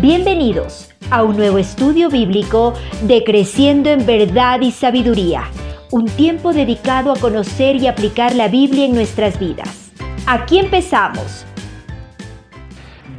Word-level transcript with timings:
Bienvenidos 0.00 0.94
a 1.10 1.24
un 1.24 1.38
nuevo 1.38 1.56
estudio 1.56 2.10
bíblico 2.10 2.74
de 3.04 3.24
Creciendo 3.24 3.88
en 3.88 4.04
Verdad 4.04 4.60
y 4.60 4.70
Sabiduría, 4.70 5.44
un 5.90 6.04
tiempo 6.04 6.52
dedicado 6.52 7.10
a 7.10 7.18
conocer 7.18 7.76
y 7.76 7.86
aplicar 7.86 8.34
la 8.34 8.48
Biblia 8.48 8.84
en 8.84 8.94
nuestras 8.94 9.40
vidas. 9.40 9.94
Aquí 10.26 10.58
empezamos. 10.58 11.46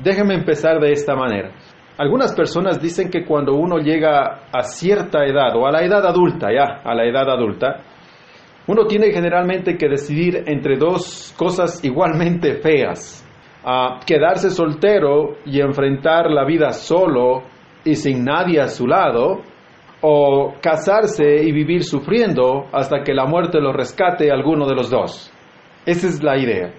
Déjenme 0.03 0.35
empezar 0.35 0.79
de 0.79 0.91
esta 0.91 1.15
manera. 1.15 1.51
Algunas 1.97 2.35
personas 2.35 2.79
dicen 2.79 3.09
que 3.09 3.25
cuando 3.25 3.55
uno 3.55 3.79
llega 3.79 4.43
a 4.53 4.61
cierta 4.61 5.25
edad 5.25 5.55
o 5.55 5.65
a 5.65 5.71
la 5.71 5.83
edad 5.83 6.05
adulta, 6.05 6.49
ya, 6.53 6.81
a 6.83 6.93
la 6.93 7.05
edad 7.05 7.27
adulta, 7.27 7.77
uno 8.67 8.85
tiene 8.85 9.11
generalmente 9.11 9.77
que 9.77 9.89
decidir 9.89 10.43
entre 10.45 10.77
dos 10.77 11.33
cosas 11.35 11.83
igualmente 11.83 12.61
feas 12.61 13.26
a 13.69 13.99
quedarse 14.05 14.49
soltero 14.49 15.39
y 15.45 15.59
enfrentar 15.59 16.31
la 16.31 16.45
vida 16.45 16.71
solo 16.71 17.43
y 17.83 17.95
sin 17.95 18.23
nadie 18.23 18.61
a 18.61 18.69
su 18.69 18.87
lado, 18.87 19.41
o 19.99 20.53
casarse 20.61 21.43
y 21.43 21.51
vivir 21.51 21.83
sufriendo 21.83 22.67
hasta 22.71 23.03
que 23.03 23.13
la 23.13 23.25
muerte 23.25 23.59
lo 23.59 23.73
rescate 23.73 24.31
a 24.31 24.35
alguno 24.35 24.65
de 24.67 24.75
los 24.75 24.89
dos. 24.89 25.33
Esa 25.85 26.07
es 26.07 26.23
la 26.23 26.37
idea. 26.37 26.71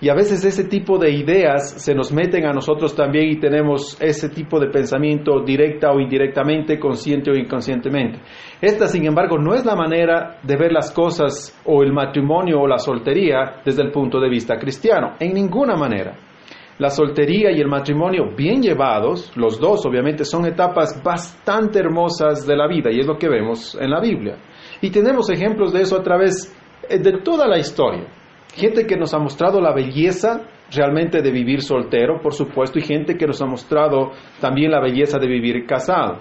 Y 0.00 0.08
a 0.08 0.14
veces 0.14 0.44
ese 0.44 0.64
tipo 0.64 0.98
de 0.98 1.12
ideas 1.12 1.80
se 1.80 1.94
nos 1.94 2.12
meten 2.12 2.44
a 2.44 2.52
nosotros 2.52 2.96
también 2.96 3.28
y 3.28 3.38
tenemos 3.38 3.96
ese 4.02 4.28
tipo 4.28 4.58
de 4.58 4.66
pensamiento 4.66 5.44
directa 5.44 5.92
o 5.92 6.00
indirectamente, 6.00 6.80
consciente 6.80 7.30
o 7.30 7.36
inconscientemente. 7.36 8.18
Esta, 8.60 8.88
sin 8.88 9.06
embargo, 9.06 9.38
no 9.38 9.54
es 9.54 9.64
la 9.64 9.76
manera 9.76 10.40
de 10.42 10.56
ver 10.56 10.72
las 10.72 10.90
cosas 10.90 11.56
o 11.64 11.84
el 11.84 11.92
matrimonio 11.92 12.62
o 12.62 12.66
la 12.66 12.78
soltería 12.78 13.60
desde 13.64 13.82
el 13.82 13.92
punto 13.92 14.18
de 14.18 14.28
vista 14.28 14.58
cristiano, 14.58 15.14
en 15.20 15.34
ninguna 15.34 15.76
manera. 15.76 16.31
La 16.78 16.90
soltería 16.90 17.50
y 17.52 17.60
el 17.60 17.68
matrimonio 17.68 18.34
bien 18.34 18.62
llevados, 18.62 19.30
los 19.36 19.60
dos 19.60 19.84
obviamente 19.86 20.24
son 20.24 20.46
etapas 20.46 21.02
bastante 21.02 21.78
hermosas 21.78 22.46
de 22.46 22.56
la 22.56 22.66
vida 22.66 22.90
y 22.90 23.00
es 23.00 23.06
lo 23.06 23.18
que 23.18 23.28
vemos 23.28 23.76
en 23.80 23.90
la 23.90 24.00
Biblia. 24.00 24.38
Y 24.80 24.90
tenemos 24.90 25.30
ejemplos 25.30 25.72
de 25.72 25.82
eso 25.82 25.96
a 25.96 26.02
través 26.02 26.52
eh, 26.88 26.98
de 26.98 27.18
toda 27.18 27.46
la 27.46 27.58
historia. 27.58 28.06
Gente 28.54 28.86
que 28.86 28.96
nos 28.96 29.14
ha 29.14 29.18
mostrado 29.18 29.60
la 29.60 29.72
belleza 29.72 30.42
realmente 30.74 31.22
de 31.22 31.30
vivir 31.30 31.62
soltero, 31.62 32.20
por 32.20 32.32
supuesto, 32.32 32.78
y 32.78 32.82
gente 32.82 33.16
que 33.16 33.26
nos 33.26 33.40
ha 33.42 33.46
mostrado 33.46 34.10
también 34.40 34.70
la 34.70 34.80
belleza 34.80 35.18
de 35.18 35.26
vivir 35.26 35.66
casado. 35.66 36.20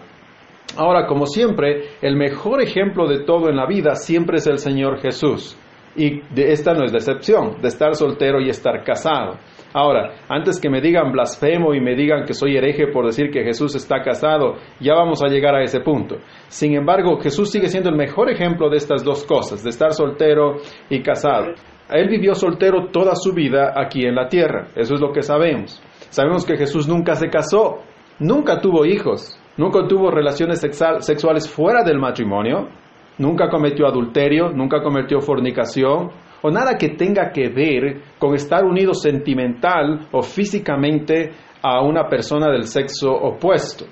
Ahora, 0.78 1.06
como 1.06 1.26
siempre, 1.26 1.98
el 2.02 2.16
mejor 2.16 2.61
ejemplo 2.61 3.08
de 3.08 3.23
todo 3.23 3.50
en 3.50 3.58
la 3.58 3.66
vida 3.66 3.95
siempre 3.95 4.38
es 4.38 4.48
el 4.48 4.59
Señor 4.59 5.00
Jesús. 5.02 5.58
Y 5.95 6.22
de 6.33 6.54
esta 6.54 6.73
no 6.73 6.86
es 6.86 6.94
decepción, 6.94 7.61
de 7.61 7.67
estar 7.67 7.95
soltero 7.95 8.39
y 8.39 8.50
estar 8.50 8.83
casado. 8.83 9.38
Ahora, 9.73 10.11
antes 10.27 10.59
que 10.59 10.69
me 10.69 10.81
digan 10.81 11.11
blasfemo 11.11 11.73
y 11.73 11.80
me 11.80 11.95
digan 11.95 12.25
que 12.25 12.33
soy 12.33 12.58
hereje 12.58 12.88
por 12.88 13.05
decir 13.05 13.31
que 13.31 13.44
Jesús 13.44 13.75
está 13.75 14.02
casado, 14.02 14.55
ya 14.80 14.94
vamos 14.94 15.23
a 15.23 15.27
llegar 15.27 15.55
a 15.55 15.64
ese 15.64 15.80
punto. 15.80 16.17
Sin 16.47 16.75
embargo, 16.75 17.19
Jesús 17.22 17.52
sigue 17.52 17.67
siendo 17.67 17.89
el 17.89 17.95
mejor 17.95 18.30
ejemplo 18.30 18.69
de 18.69 18.77
estas 18.77 19.03
dos 19.03 19.25
cosas, 19.25 19.64
de 19.64 19.69
estar 19.69 19.94
soltero 19.94 20.58
y 20.89 21.02
casado. 21.02 21.53
Él 21.89 22.09
vivió 22.09 22.36
soltero 22.36 22.88
toda 22.92 23.16
su 23.16 23.33
vida 23.33 23.73
aquí 23.75 24.05
en 24.05 24.16
la 24.16 24.27
tierra, 24.27 24.67
eso 24.75 24.95
es 24.95 25.02
lo 25.02 25.11
que 25.11 25.22
sabemos. 25.22 25.81
Sabemos 26.09 26.45
que 26.45 26.58
Jesús 26.58 26.88
nunca 26.88 27.16
se 27.16 27.30
casó, 27.30 27.80
nunca 28.19 28.59
tuvo 28.59 28.86
hijos, 28.86 29.39
nunca 29.58 29.88
tuvo 29.88 30.11
relaciones 30.11 30.59
sexuales 30.59 31.49
fuera 31.49 31.83
del 31.83 31.99
matrimonio, 31.99 32.69
nunca 33.17 33.49
cometió 33.49 33.88
adulterio, 33.88 34.49
nunca 34.49 34.81
cometió 34.81 35.19
fornicación, 35.19 36.11
o 36.42 36.50
nada 36.50 36.78
que 36.78 36.89
tenga 36.89 37.31
que 37.31 37.50
ver 37.50 38.02
con 38.17 38.36
estar 38.36 38.64
unido 38.64 38.94
sentimental 38.94 40.08
o 40.11 40.22
físicamente 40.22 41.31
a 41.61 41.81
una 41.83 42.08
persona 42.08 42.52
del 42.52 42.64
sexo 42.64 43.11
opuesto, 43.11 43.86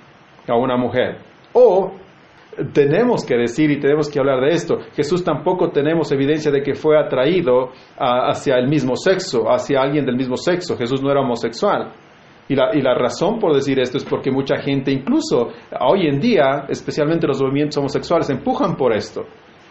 a 0.47 0.55
una 0.55 0.77
mujer. 0.77 1.17
O 1.53 1.93
tenemos 2.73 3.25
que 3.25 3.35
decir 3.35 3.71
y 3.71 3.79
tenemos 3.79 4.09
que 4.09 4.19
hablar 4.19 4.41
de 4.41 4.49
esto, 4.49 4.79
Jesús 4.95 5.23
tampoco 5.23 5.69
tenemos 5.69 6.11
evidencia 6.11 6.51
de 6.51 6.61
que 6.61 6.73
fue 6.73 6.97
atraído 6.97 7.71
hacia 7.97 8.55
el 8.55 8.67
mismo 8.67 8.95
sexo, 8.95 9.49
hacia 9.49 9.81
alguien 9.81 10.05
del 10.05 10.15
mismo 10.15 10.35
sexo. 10.35 10.75
Jesús 10.77 11.01
no 11.01 11.11
era 11.11 11.21
homosexual. 11.21 11.93
Y 12.47 12.55
la, 12.55 12.75
y 12.75 12.81
la, 12.81 12.95
razón 12.95 13.37
por 13.37 13.53
decir 13.53 13.79
esto 13.79 13.97
es 13.97 14.03
porque 14.03 14.31
mucha 14.31 14.57
gente, 14.57 14.91
incluso 14.91 15.49
hoy 15.81 16.07
en 16.07 16.19
día, 16.19 16.65
especialmente 16.67 17.27
los 17.27 17.39
movimientos 17.39 17.77
homosexuales, 17.77 18.27
empujan 18.31 18.75
por 18.75 18.91
esto, 18.91 19.23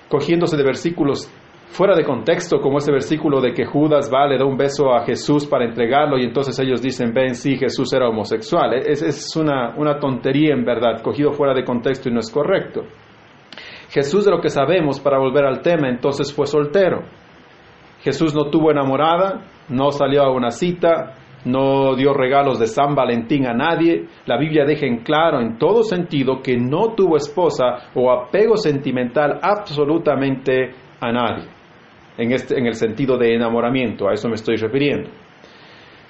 cogiéndose 0.09 0.57
de 0.57 0.63
versículos 0.63 1.29
fuera 1.71 1.95
de 1.95 2.05
contexto, 2.05 2.61
como 2.61 2.79
ese 2.79 2.91
versículo 2.91 3.41
de 3.41 3.53
que 3.53 3.67
Judas 3.67 4.11
va, 4.13 4.27
le 4.27 4.39
da 4.39 4.45
un 4.45 4.57
beso 4.57 4.93
a 4.93 5.05
Jesús 5.05 5.47
para 5.47 5.65
entregarlo 5.65 6.19
y 6.19 6.25
entonces 6.25 6.59
ellos 6.59 6.83
dicen, 6.83 7.13
ven, 7.13 7.35
sí, 7.35 7.57
Jesús 7.57 7.93
era 7.93 8.09
homosexual. 8.09 8.75
Es, 8.75 9.03
es 9.03 9.37
una, 9.37 9.75
una 9.77 9.99
tontería 9.99 10.55
en 10.55 10.65
verdad, 10.65 11.03
cogido 11.03 11.33
fuera 11.33 11.55
de 11.55 11.65
contexto 11.65 12.09
y 12.09 12.13
no 12.13 12.21
es 12.21 12.31
correcto. 12.31 12.83
Jesús, 13.91 14.25
de 14.25 14.31
lo 14.31 14.41
que 14.41 14.49
sabemos, 14.49 15.01
para 15.01 15.19
volver 15.19 15.45
al 15.45 15.61
tema, 15.61 15.89
entonces 15.89 16.33
fue 16.33 16.47
soltero. 16.47 17.05
Jesús 18.01 18.35
no 18.35 18.51
tuvo 18.51 18.71
enamorada, 18.71 19.47
no 19.69 19.91
salió 19.91 20.23
a 20.23 20.33
una 20.33 20.51
cita, 20.51 21.15
no 21.45 21.95
dio 21.95 22.13
regalos 22.13 22.59
de 22.59 22.67
San 22.67 22.95
Valentín 22.95 23.47
a 23.47 23.55
nadie. 23.55 24.07
La 24.27 24.39
Biblia 24.39 24.65
deja 24.65 24.87
en 24.87 25.03
claro 25.03 25.41
en 25.41 25.59
todo 25.59 25.83
sentido 25.83 26.43
que 26.43 26.57
no 26.57 26.95
tuvo 26.95 27.17
esposa 27.17 27.91
o 27.95 28.11
apego 28.11 28.57
sentimental 28.57 29.39
absolutamente 29.43 30.71
a 31.01 31.13
nadie 31.13 31.58
en, 32.19 32.33
este, 32.33 32.59
en 32.59 32.67
el 32.67 32.75
sentido 32.75 33.17
de 33.17 33.35
enamoramiento, 33.35 34.09
a 34.09 34.13
eso 34.13 34.29
me 34.29 34.35
estoy 34.35 34.57
refiriendo. 34.57 35.09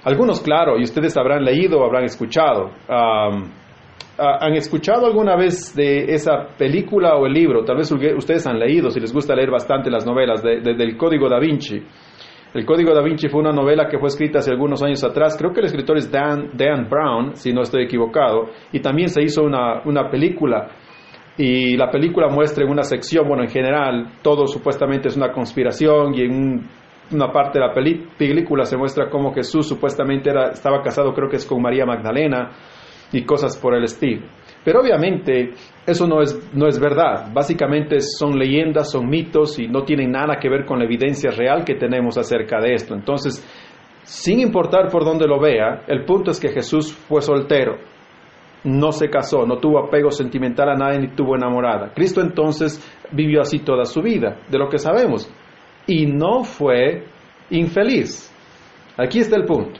Algunos, 0.03 0.41
claro, 0.41 0.77
y 0.77 0.83
ustedes 0.83 1.15
habrán 1.17 1.43
leído 1.43 1.83
habrán 1.83 2.05
escuchado, 2.05 2.71
¿han 2.87 4.53
escuchado 4.53 5.05
alguna 5.05 5.35
vez 5.35 5.75
de 5.75 6.13
esa 6.13 6.47
película 6.57 7.15
o 7.15 7.25
el 7.25 7.33
libro? 7.33 7.63
Tal 7.63 7.77
vez 7.77 7.91
ustedes 7.91 8.47
han 8.47 8.59
leído, 8.59 8.89
si 8.89 8.99
les 8.99 9.13
gusta 9.13 9.35
leer 9.35 9.51
bastante 9.51 9.89
las 9.91 10.05
novelas, 10.05 10.41
de, 10.41 10.61
del 10.61 10.97
Código 10.97 11.29
da 11.29 11.39
Vinci. 11.39 11.81
El 12.51 12.65
Código 12.65 12.95
da 12.95 13.03
Vinci 13.03 13.29
fue 13.29 13.41
una 13.41 13.51
novela 13.51 13.87
que 13.87 13.99
fue 13.99 14.07
escrita 14.07 14.39
hace 14.39 14.51
algunos 14.51 14.81
años 14.81 15.03
atrás. 15.03 15.37
Creo 15.37 15.53
que 15.53 15.59
el 15.59 15.67
escritor 15.67 15.97
es 15.97 16.11
Dan, 16.11 16.49
Dan 16.53 16.89
Brown, 16.89 17.35
si 17.35 17.53
no 17.53 17.61
estoy 17.61 17.83
equivocado. 17.83 18.49
Y 18.71 18.79
también 18.79 19.09
se 19.09 19.21
hizo 19.21 19.43
una, 19.43 19.83
una 19.85 20.09
película 20.09 20.67
y 21.41 21.77
la 21.77 21.89
película 21.89 22.27
muestra 22.27 22.65
en 22.65 22.69
una 22.69 22.83
sección, 22.83 23.25
bueno, 23.25 23.43
en 23.43 23.49
general, 23.49 24.09
todo 24.21 24.45
supuestamente 24.45 25.07
es 25.07 25.15
una 25.15 25.31
conspiración 25.31 26.13
y 26.13 26.23
en 26.23 26.69
una 27.13 27.31
parte 27.31 27.59
de 27.59 27.65
la 27.65 27.73
película 27.73 28.65
se 28.65 28.75
muestra 28.75 29.09
cómo 29.09 29.33
Jesús 29.33 29.65
supuestamente 29.65 30.29
era, 30.29 30.49
estaba 30.49 30.81
casado, 30.81 31.13
creo 31.13 31.29
que 31.29 31.37
es 31.37 31.45
con 31.45 31.61
María 31.61 31.85
Magdalena 31.85 32.49
y 33.13 33.23
cosas 33.23 33.55
por 33.55 33.73
el 33.73 33.85
estilo. 33.85 34.27
Pero 34.65 34.81
obviamente 34.81 35.51
eso 35.87 36.05
no 36.07 36.21
es, 36.21 36.37
no 36.53 36.67
es 36.67 36.77
verdad. 36.77 37.31
Básicamente 37.33 38.01
son 38.01 38.37
leyendas, 38.37 38.91
son 38.91 39.07
mitos 39.07 39.59
y 39.59 39.69
no 39.69 39.83
tienen 39.85 40.11
nada 40.11 40.39
que 40.41 40.49
ver 40.49 40.65
con 40.65 40.79
la 40.79 40.83
evidencia 40.83 41.31
real 41.31 41.63
que 41.63 41.75
tenemos 41.75 42.17
acerca 42.17 42.59
de 42.59 42.73
esto. 42.73 42.93
Entonces, 42.93 43.41
sin 44.03 44.41
importar 44.41 44.89
por 44.91 45.05
dónde 45.05 45.25
lo 45.25 45.39
vea, 45.39 45.83
el 45.87 46.03
punto 46.03 46.31
es 46.31 46.39
que 46.41 46.49
Jesús 46.49 46.91
fue 46.91 47.21
soltero 47.21 47.77
no 48.63 48.91
se 48.91 49.09
casó, 49.09 49.45
no 49.45 49.57
tuvo 49.57 49.79
apego 49.79 50.11
sentimental 50.11 50.69
a 50.69 50.75
nadie 50.75 50.99
ni 50.99 51.07
tuvo 51.09 51.35
enamorada. 51.35 51.93
Cristo 51.93 52.21
entonces 52.21 52.79
vivió 53.11 53.41
así 53.41 53.59
toda 53.59 53.85
su 53.85 54.01
vida, 54.01 54.41
de 54.49 54.57
lo 54.57 54.69
que 54.69 54.77
sabemos, 54.77 55.31
y 55.87 56.05
no 56.05 56.43
fue 56.43 57.05
infeliz. 57.49 58.33
Aquí 58.97 59.19
está 59.19 59.37
el 59.37 59.45
punto. 59.45 59.79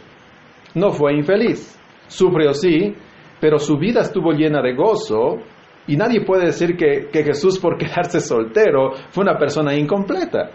No 0.75 0.91
fue 0.91 1.13
infeliz. 1.13 1.77
Sufrió 2.07 2.53
sí, 2.53 2.95
pero 3.39 3.59
su 3.59 3.77
vida 3.77 4.01
estuvo 4.01 4.31
llena 4.31 4.61
de 4.61 4.75
gozo 4.75 5.37
y 5.85 5.97
nadie 5.97 6.23
puede 6.25 6.45
decir 6.45 6.77
que, 6.77 7.09
que 7.11 7.23
Jesús 7.23 7.59
por 7.59 7.77
quedarse 7.77 8.21
soltero 8.21 8.93
fue 9.09 9.23
una 9.23 9.37
persona 9.37 9.75
incompleta. 9.75 10.51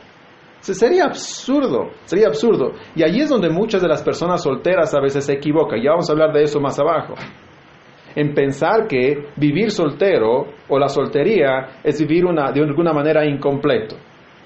Sería 0.61 1.05
absurdo, 1.05 1.91
sería 2.05 2.29
absurdo. 2.29 2.73
Y 2.97 3.03
allí 3.03 3.21
es 3.21 3.29
donde 3.29 3.51
muchas 3.51 3.83
de 3.83 3.89
las 3.89 4.03
personas 4.03 4.43
solteras 4.43 4.95
a 4.95 5.01
veces 5.01 5.27
se 5.27 5.35
equivocan. 5.35 5.83
Ya 5.83 5.91
vamos 5.91 6.09
a 6.09 6.13
hablar 6.15 6.33
de 6.33 6.43
eso 6.43 6.59
más 6.59 6.79
abajo 6.81 7.15
en 8.15 8.35
pensar 8.35 8.87
que 8.89 9.29
vivir 9.37 9.71
soltero 9.71 10.47
o 10.69 10.79
la 10.79 10.89
soltería 10.89 11.81
es 11.83 12.01
vivir 12.01 12.25
una, 12.25 12.53
de 12.53 12.63
alguna 12.63 12.93
manera 12.93 13.25
incompleto. 13.27 13.97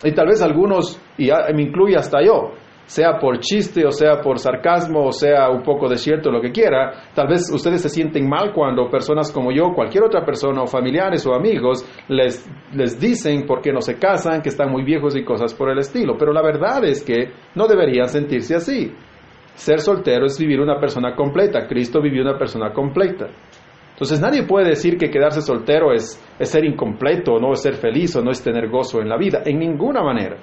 Y 0.05 0.13
tal 0.13 0.29
vez 0.29 0.43
algunos, 0.43 1.01
y 1.17 1.29
me 1.55 1.63
incluye 1.63 1.97
hasta 1.97 2.23
yo, 2.23 2.53
sea 2.89 3.19
por 3.19 3.39
chiste 3.41 3.87
o 3.87 3.91
sea 3.91 4.23
por 4.23 4.39
sarcasmo 4.39 5.05
o 5.05 5.13
sea 5.13 5.51
un 5.51 5.63
poco 5.63 5.89
de 5.89 5.97
cierto, 5.97 6.31
lo 6.31 6.41
que 6.41 6.51
quiera, 6.51 7.11
tal 7.15 7.29
vez 7.29 7.51
ustedes 7.53 7.83
se 7.83 7.91
sienten 7.91 8.27
mal 8.27 8.53
cuando 8.55 8.89
personas 8.91 9.31
como 9.31 9.53
yo, 9.53 9.75
cualquier 9.75 10.05
otra 10.05 10.25
persona 10.25 10.63
o 10.63 10.67
familiares 10.67 11.27
o 11.27 11.35
amigos 11.35 11.85
les, 12.09 12.49
les 12.73 12.99
dicen 12.99 13.45
por 13.47 13.61
qué 13.61 13.73
no 13.73 13.83
se 13.83 13.99
casan, 13.99 14.41
que 14.41 14.49
están 14.49 14.71
muy 14.71 14.85
viejos 14.85 15.15
y 15.17 15.25
cosas 15.25 15.53
por 15.53 15.69
el 15.71 15.79
estilo. 15.79 16.17
Pero 16.19 16.33
la 16.33 16.43
verdad 16.43 16.83
es 16.85 17.05
que 17.05 17.31
no 17.55 17.67
deberían 17.67 18.09
sentirse 18.09 18.55
así. 18.55 18.91
Ser 19.55 19.81
soltero 19.81 20.25
es 20.25 20.39
vivir 20.39 20.61
una 20.61 20.79
persona 20.81 21.15
completa. 21.15 21.67
Cristo 21.67 22.01
vivió 22.01 22.23
una 22.23 22.39
persona 22.39 22.73
completa. 22.73 23.27
Entonces 23.99 24.21
nadie 24.21 24.45
puede 24.45 24.69
decir 24.69 24.97
que 24.97 25.11
quedarse 25.11 25.43
soltero 25.43 25.93
es, 25.93 26.25
ser 26.43 26.65
incompleto, 26.65 27.41
no 27.41 27.51
es 27.53 27.63
ser 27.63 27.75
feliz 27.75 28.15
o 28.15 28.23
no 28.23 28.31
es 28.31 28.41
tener 28.41 28.69
gozo 28.69 29.01
en 29.01 29.09
la 29.09 29.17
vida, 29.17 29.43
en 29.45 29.59
ninguna 29.59 30.05
manera. 30.05 30.37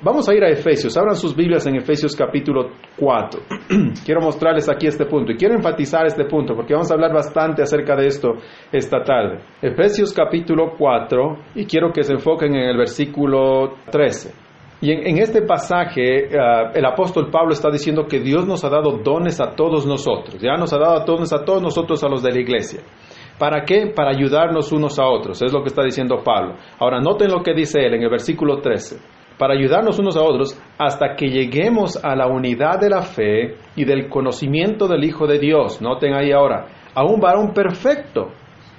Vamos 0.00 0.28
a 0.28 0.34
ir 0.34 0.44
a 0.44 0.48
Efesios, 0.48 0.96
abran 0.96 1.16
sus 1.16 1.34
Biblias 1.34 1.66
en 1.66 1.74
Efesios 1.74 2.14
capítulo 2.14 2.70
4. 2.96 3.40
quiero 4.04 4.20
mostrarles 4.20 4.68
aquí 4.68 4.86
este 4.86 5.06
punto 5.06 5.32
y 5.32 5.36
quiero 5.36 5.56
enfatizar 5.56 6.06
este 6.06 6.24
punto 6.24 6.54
porque 6.54 6.72
vamos 6.72 6.88
a 6.92 6.94
hablar 6.94 7.12
bastante 7.12 7.62
acerca 7.62 7.96
de 7.96 8.06
esto 8.06 8.34
esta 8.70 9.02
tarde. 9.02 9.40
Efesios 9.60 10.12
capítulo 10.12 10.74
4 10.78 11.38
y 11.56 11.66
quiero 11.66 11.92
que 11.92 12.04
se 12.04 12.12
enfoquen 12.12 12.54
en 12.54 12.70
el 12.70 12.76
versículo 12.76 13.74
13. 13.90 14.51
Y 14.82 14.90
en, 14.90 15.18
este 15.18 15.42
pasaje 15.42 16.26
uh, 16.26 16.72
el 16.74 16.84
apóstol 16.84 17.30
Pablo 17.30 17.52
está 17.52 17.70
diciendo 17.70 18.06
que 18.06 18.18
Dios 18.18 18.48
nos 18.48 18.64
ha 18.64 18.68
dado 18.68 18.98
dones 18.98 19.40
a 19.40 19.54
todos 19.54 19.86
nosotros, 19.86 20.42
ya 20.42 20.56
nos 20.56 20.72
ha 20.72 20.78
dado 20.78 21.04
dones 21.04 21.32
a 21.32 21.44
todos 21.44 21.62
nosotros, 21.62 22.02
a 22.02 22.08
los 22.08 22.20
de 22.20 22.32
la 22.32 22.40
iglesia. 22.40 22.80
¿Para 23.38 23.64
qué? 23.64 23.92
Para 23.94 24.10
ayudarnos 24.10 24.72
unos 24.72 24.98
a 24.98 25.06
otros, 25.06 25.40
es 25.40 25.52
lo 25.52 25.62
que 25.62 25.68
está 25.68 25.84
diciendo 25.84 26.24
Pablo. 26.24 26.56
Ahora, 26.80 27.00
noten 27.00 27.30
lo 27.30 27.44
que 27.44 27.54
dice 27.54 27.78
él 27.78 27.94
en 27.94 28.02
el 28.02 28.10
versículo 28.10 28.60
13 28.60 28.98
para 29.38 29.54
ayudarnos 29.54 29.98
unos 29.98 30.16
a 30.16 30.22
otros 30.22 30.60
hasta 30.78 31.14
que 31.16 31.26
lleguemos 31.26 31.96
a 32.04 32.14
la 32.14 32.26
unidad 32.26 32.80
de 32.80 32.90
la 32.90 33.02
fe 33.02 33.56
y 33.76 33.84
del 33.84 34.08
conocimiento 34.08 34.88
del 34.88 35.04
Hijo 35.04 35.26
de 35.26 35.38
Dios. 35.38 35.80
Noten 35.80 36.14
ahí 36.14 36.32
ahora, 36.32 36.66
a 36.94 37.04
un 37.04 37.20
varón 37.20 37.52
perfecto, 37.52 38.30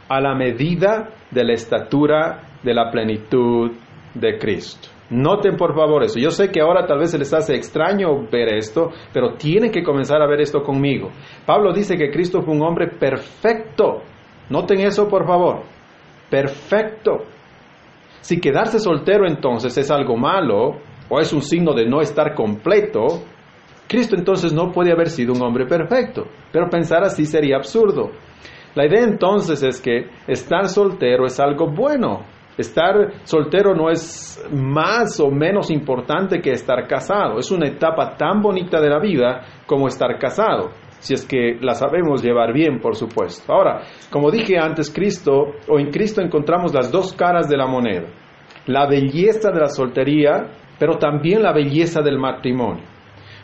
a 0.08 0.22
la 0.22 0.36
medida 0.36 1.10
de 1.32 1.44
la 1.44 1.54
estatura 1.54 2.60
de 2.62 2.74
la 2.74 2.92
plenitud 2.92 3.72
de 4.14 4.38
Cristo. 4.38 4.93
Noten 5.14 5.56
por 5.58 5.76
favor 5.76 6.04
eso. 6.04 6.18
Yo 6.18 6.32
sé 6.32 6.50
que 6.50 6.60
ahora 6.60 6.88
tal 6.88 6.98
vez 6.98 7.12
se 7.12 7.20
les 7.20 7.32
hace 7.32 7.54
extraño 7.54 8.28
ver 8.32 8.56
esto, 8.56 8.90
pero 9.14 9.36
tienen 9.36 9.72
que 9.72 9.84
comenzar 9.84 10.22
a 10.24 10.28
ver 10.28 10.42
esto 10.42 10.64
conmigo. 10.64 11.12
Pablo 11.46 11.72
dice 11.72 11.96
que 11.98 12.10
Cristo 12.10 12.42
fue 12.42 12.56
un 12.56 12.64
hombre 12.64 12.88
perfecto. 12.88 14.02
Noten 14.50 14.80
eso 14.80 15.08
por 15.08 15.28
favor. 15.28 15.62
Perfecto. 16.32 17.26
Si 18.22 18.40
quedarse 18.40 18.80
soltero 18.80 19.28
entonces 19.28 19.78
es 19.78 19.92
algo 19.92 20.18
malo 20.18 20.78
o 21.10 21.20
es 21.20 21.32
un 21.32 21.44
signo 21.44 21.74
de 21.74 21.86
no 21.86 22.02
estar 22.02 22.34
completo, 22.34 23.06
Cristo 23.88 24.16
entonces 24.16 24.52
no 24.52 24.72
puede 24.72 24.92
haber 24.92 25.10
sido 25.12 25.34
un 25.34 25.44
hombre 25.44 25.68
perfecto, 25.68 26.26
pero 26.52 26.70
pensar 26.70 27.04
así 27.04 27.26
sería 27.26 27.58
absurdo. 27.58 28.10
La 28.74 28.88
idea 28.88 29.04
entonces 29.04 29.62
es 29.62 29.80
que 29.80 30.10
estar 30.26 30.68
soltero 30.70 31.28
es 31.28 31.40
algo 31.40 31.68
bueno. 31.68 32.33
Estar 32.58 33.14
soltero 33.24 33.74
no 33.74 33.90
es 33.90 34.44
más 34.52 35.20
o 35.20 35.32
menos 35.32 35.72
importante 35.72 36.40
que 36.40 36.52
estar 36.52 36.88
casado. 36.88 37.40
Es 37.40 37.52
una 37.52 37.68
etapa 37.68 38.16
tan 38.16 38.42
bonita 38.42 38.80
de 38.80 38.90
la 38.90 39.00
vida 39.00 39.42
como 39.66 39.88
estar 39.88 40.18
casado 40.20 40.72
si 41.04 41.14
es 41.14 41.26
que 41.28 41.58
la 41.60 41.74
sabemos 41.74 42.24
llevar 42.24 42.54
bien, 42.54 42.80
por 42.80 42.96
supuesto. 42.96 43.52
Ahora, 43.52 43.82
como 44.10 44.32
dije 44.32 44.58
antes, 44.58 44.90
Cristo, 44.90 45.56
o 45.68 45.78
en 45.78 45.92
Cristo 45.92 46.22
encontramos 46.22 46.74
las 46.74 46.94
dos 46.94 47.12
caras 47.12 47.50
de 47.50 47.58
la 47.58 47.68
moneda. 47.68 48.08
La 48.68 48.88
belleza 48.88 49.52
de 49.52 49.60
la 49.60 49.68
soltería, 49.68 50.52
pero 50.80 50.98
también 50.98 51.44
la 51.44 51.52
belleza 51.52 52.02
del 52.02 52.18
matrimonio. 52.18 52.86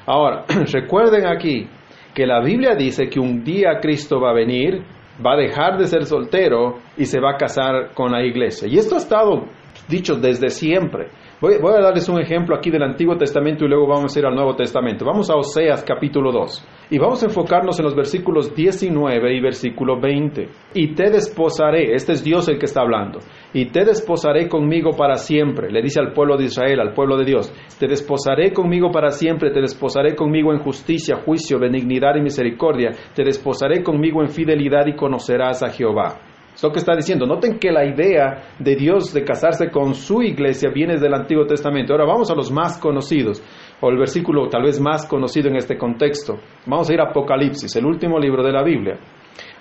Ahora, 0.06 0.46
recuerden 0.72 1.28
aquí 1.28 1.68
que 2.16 2.26
la 2.26 2.42
Biblia 2.42 2.76
dice 2.76 3.10
que 3.10 3.20
un 3.20 3.44
día 3.44 3.80
Cristo 3.82 4.22
va 4.22 4.30
a 4.30 4.36
venir, 4.36 4.82
va 5.26 5.34
a 5.34 5.38
dejar 5.38 5.78
de 5.78 5.88
ser 5.88 6.06
soltero 6.06 6.80
y 6.98 7.06
se 7.06 7.20
va 7.20 7.32
a 7.32 7.38
casar 7.38 7.94
con 7.94 8.12
la 8.12 8.24
iglesia. 8.24 8.68
Y 8.68 8.78
esto 8.78 8.96
ha 8.96 9.00
estado 9.00 9.46
dicho 9.88 10.16
desde 10.16 10.50
siempre. 10.50 11.10
Voy, 11.42 11.54
a 11.54 11.82
darles 11.82 12.10
un 12.10 12.20
ejemplo 12.20 12.54
aquí 12.54 12.70
del 12.70 12.84
Antiguo 12.84 13.16
Testamento 13.16 13.64
y 13.64 13.70
luego 13.70 13.88
vamos 13.88 14.14
a 14.14 14.20
ir 14.20 14.26
al 14.26 14.36
Nuevo 14.36 14.58
Testamento. 14.58 15.06
Vamos 15.06 15.30
a 15.30 15.38
Oseas 15.38 15.86
capítulo 15.86 16.34
2 16.34 16.68
y 16.90 17.00
vamos 17.00 17.24
a 17.24 17.28
enfocarnos 17.28 17.80
en 17.80 17.86
los 17.86 17.96
versículos 17.96 18.54
19 18.54 19.38
y 19.38 19.40
versículo 19.40 20.02
20. 20.02 20.50
Y 20.74 20.94
te 20.96 21.10
desposaré, 21.10 21.94
este 21.94 22.12
es 22.12 22.26
Dios 22.26 22.50
el 22.50 22.60
que 22.60 22.66
está 22.66 22.82
hablando, 22.82 23.20
y 23.54 23.68
te 23.68 23.86
desposaré 23.86 24.50
conmigo 24.50 24.98
para 24.98 25.16
siempre, 25.16 25.72
le 25.72 25.82
dice 25.82 26.02
al 26.02 26.12
pueblo 26.12 26.36
de 26.36 26.44
Israel, 26.44 26.82
al 26.82 26.94
pueblo 26.94 27.16
de 27.16 27.24
Dios, 27.24 27.54
te 27.80 27.88
desposaré 27.88 28.52
conmigo 28.52 28.92
para 28.92 29.12
siempre, 29.12 29.50
te 29.52 29.62
desposaré 29.62 30.18
conmigo 30.18 30.52
en 30.52 30.60
justicia, 30.60 31.22
juicio, 31.24 31.58
benignidad 31.58 32.18
y 32.18 32.22
misericordia, 32.22 32.92
te 33.16 33.24
desposaré 33.24 33.82
conmigo 33.82 34.22
en 34.22 34.28
fidelidad 34.28 34.88
y 34.88 34.96
conocerás 34.98 35.64
a 35.64 35.70
Jehová. 35.70 36.20
Es 36.60 36.64
lo 36.64 36.74
que 36.74 36.80
está 36.80 36.94
diciendo. 36.94 37.26
Noten 37.26 37.58
que 37.58 37.72
la 37.72 37.86
idea 37.86 38.50
de 38.60 38.76
Dios 38.76 39.14
de 39.14 39.24
casarse 39.24 39.72
con 39.72 39.94
su 39.94 40.22
iglesia 40.22 40.70
viene 40.70 40.98
del 40.98 41.14
Antiguo 41.14 41.46
Testamento. 41.46 41.94
Ahora 41.94 42.04
vamos 42.04 42.30
a 42.30 42.36
los 42.36 42.52
más 42.52 42.78
conocidos, 42.78 43.42
o 43.80 43.90
el 43.90 43.98
versículo 43.98 44.50
tal 44.50 44.64
vez 44.64 44.78
más 44.82 45.08
conocido 45.08 45.48
en 45.48 45.56
este 45.56 45.78
contexto. 45.78 46.38
Vamos 46.66 46.90
a 46.90 46.94
ir 46.94 47.00
a 47.00 47.12
Apocalipsis, 47.12 47.74
el 47.78 47.86
último 47.86 48.20
libro 48.20 48.44
de 48.44 48.52
la 48.52 48.62
Biblia. 48.62 49.00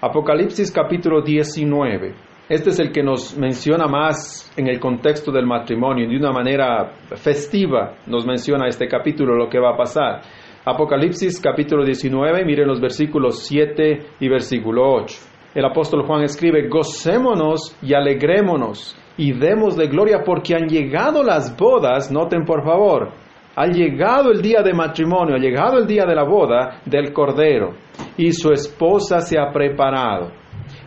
Apocalipsis 0.00 0.73
capítulo 0.73 1.23
19. 1.23 2.17
Este 2.49 2.71
es 2.71 2.81
el 2.81 2.91
que 2.91 3.05
nos 3.05 3.39
menciona 3.39 3.87
más 3.87 4.53
en 4.56 4.67
el 4.67 4.81
contexto 4.81 5.31
del 5.31 5.47
matrimonio, 5.47 6.09
de 6.09 6.17
una 6.17 6.33
manera 6.33 6.95
festiva 7.15 7.99
nos 8.09 8.27
menciona 8.27 8.67
este 8.67 8.89
capítulo 8.89 9.37
lo 9.37 9.49
que 9.49 9.61
va 9.61 9.75
a 9.75 9.77
pasar. 9.77 10.23
Apocalipsis 10.65 11.41
capítulo 11.41 11.85
19, 11.85 12.45
miren 12.45 12.67
los 12.67 12.81
versículos 12.81 13.47
7 13.47 14.00
y 14.19 14.29
versículo 14.29 14.83
8 14.95 15.27
el 15.55 15.65
apóstol 15.65 16.06
Juan 16.06 16.23
escribe, 16.23 16.69
gocémonos 16.69 17.77
y 17.83 17.95
alegrémonos 17.95 18.97
y 19.17 19.33
demos 19.33 19.77
de 19.77 19.89
gloria 19.89 20.23
porque 20.25 20.55
han 20.55 20.69
llegado 20.69 21.23
las 21.23 21.56
bodas, 21.56 22.11
noten 22.11 22.45
por 22.45 22.65
favor, 22.65 23.11
ha 23.56 23.67
llegado 23.67 24.31
el 24.31 24.41
día 24.41 24.62
de 24.62 24.73
matrimonio, 24.73 25.35
ha 25.35 25.41
llegado 25.41 25.79
el 25.79 25.87
día 25.87 26.05
de 26.05 26.15
la 26.15 26.25
boda 26.25 26.81
del 26.85 27.12
Cordero 27.12 27.75
y 28.17 28.33
su 28.33 28.53
esposa 28.53 29.21
se 29.21 29.39
ha 29.39 29.50
preparado 29.50 30.31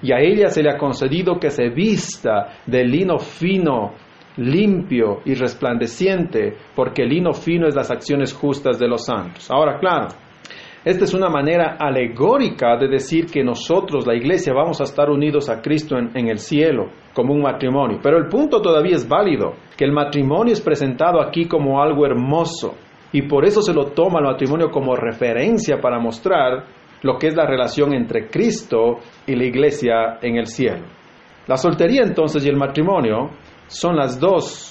y 0.01 0.13
a 0.13 0.19
ella 0.19 0.47
se 0.47 0.63
le 0.63 0.69
ha 0.69 0.77
concedido 0.77 1.39
que 1.39 1.49
se 1.49 1.69
vista 1.69 2.61
de 2.65 2.85
lino 2.85 3.19
fino, 3.19 3.93
limpio 4.37 5.19
y 5.25 5.33
resplandeciente, 5.33 6.55
porque 6.75 7.03
el 7.03 7.09
lino 7.09 7.33
fino 7.33 7.67
es 7.67 7.75
las 7.75 7.91
acciones 7.91 8.33
justas 8.33 8.79
de 8.79 8.87
los 8.87 9.05
santos. 9.05 9.51
Ahora, 9.51 9.77
claro, 9.79 10.07
esta 10.83 11.03
es 11.03 11.13
una 11.13 11.29
manera 11.29 11.77
alegórica 11.79 12.75
de 12.75 12.87
decir 12.87 13.27
que 13.27 13.43
nosotros, 13.43 14.07
la 14.07 14.15
iglesia, 14.15 14.51
vamos 14.51 14.81
a 14.81 14.85
estar 14.85 15.11
unidos 15.11 15.47
a 15.47 15.61
Cristo 15.61 15.95
en, 15.95 16.27
el 16.27 16.39
cielo 16.39 16.89
como 17.13 17.35
un 17.35 17.41
matrimonio. 17.43 17.99
Pero 18.01 18.17
el 18.17 18.27
punto 18.27 18.61
todavía 18.61 18.95
es 18.95 19.07
válido, 19.07 19.53
que 19.77 19.85
el 19.85 19.91
matrimonio 19.91 20.53
es 20.53 20.61
presentado 20.61 21.21
aquí 21.21 21.45
como 21.45 21.83
algo 21.83 22.03
hermoso 22.03 22.73
y 23.11 23.21
por 23.21 23.45
eso 23.45 23.61
se 23.61 23.73
lo 23.75 23.91
toma 23.91 24.19
el 24.19 24.25
matrimonio 24.25 24.71
como 24.71 24.95
referencia 24.95 25.79
para 25.79 25.99
mostrar 25.99 26.65
lo 27.03 27.17
que 27.19 27.27
es 27.27 27.35
la 27.35 27.45
relación 27.45 27.93
entre 27.93 28.27
Cristo 28.27 28.99
y 29.27 29.35
la 29.35 29.45
iglesia 29.45 30.17
en 30.21 30.37
el 30.37 30.47
cielo. 30.47 30.85
La 31.45 31.57
soltería 31.57 32.01
entonces 32.01 32.43
y 32.43 32.49
el 32.49 32.57
matrimonio 32.57 33.29
son 33.67 33.97
las 33.97 34.19
dos 34.19 34.70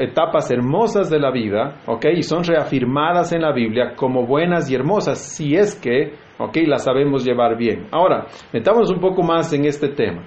etapas 0.00 0.50
hermosas 0.50 1.10
de 1.10 1.18
la 1.18 1.30
vida, 1.30 1.82
¿ok? 1.86 2.06
Y 2.16 2.22
son 2.22 2.42
reafirmadas 2.42 3.32
en 3.32 3.42
la 3.42 3.52
Biblia 3.52 3.94
como 3.94 4.26
buenas 4.26 4.70
y 4.70 4.74
hermosas, 4.74 5.18
si 5.18 5.54
es 5.54 5.74
que, 5.74 6.14
¿ok? 6.38 6.56
Las 6.66 6.84
sabemos 6.84 7.24
llevar 7.24 7.56
bien. 7.56 7.86
Ahora, 7.92 8.26
metámonos 8.52 8.90
un 8.90 9.00
poco 9.00 9.22
más 9.22 9.52
en 9.52 9.66
este 9.66 9.88
tema. 9.88 10.22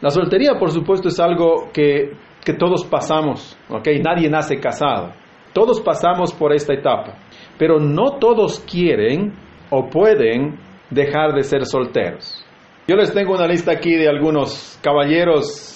La 0.00 0.10
soltería, 0.10 0.58
por 0.58 0.70
supuesto, 0.70 1.08
es 1.08 1.18
algo 1.18 1.70
que, 1.72 2.12
que 2.44 2.52
todos 2.52 2.84
pasamos, 2.84 3.58
¿ok? 3.70 3.88
Nadie 4.02 4.28
nace 4.28 4.60
casado. 4.60 5.12
Todos 5.54 5.80
pasamos 5.80 6.32
por 6.34 6.52
esta 6.52 6.74
etapa, 6.74 7.14
pero 7.58 7.78
no 7.78 8.18
todos 8.18 8.60
quieren 8.60 9.32
o 9.70 9.88
pueden 9.88 10.58
dejar 10.90 11.32
de 11.32 11.42
ser 11.42 11.64
solteros. 11.64 12.44
Yo 12.86 12.96
les 12.96 13.14
tengo 13.14 13.32
una 13.32 13.46
lista 13.46 13.72
aquí 13.72 13.94
de 13.94 14.08
algunos 14.08 14.78
caballeros 14.82 15.73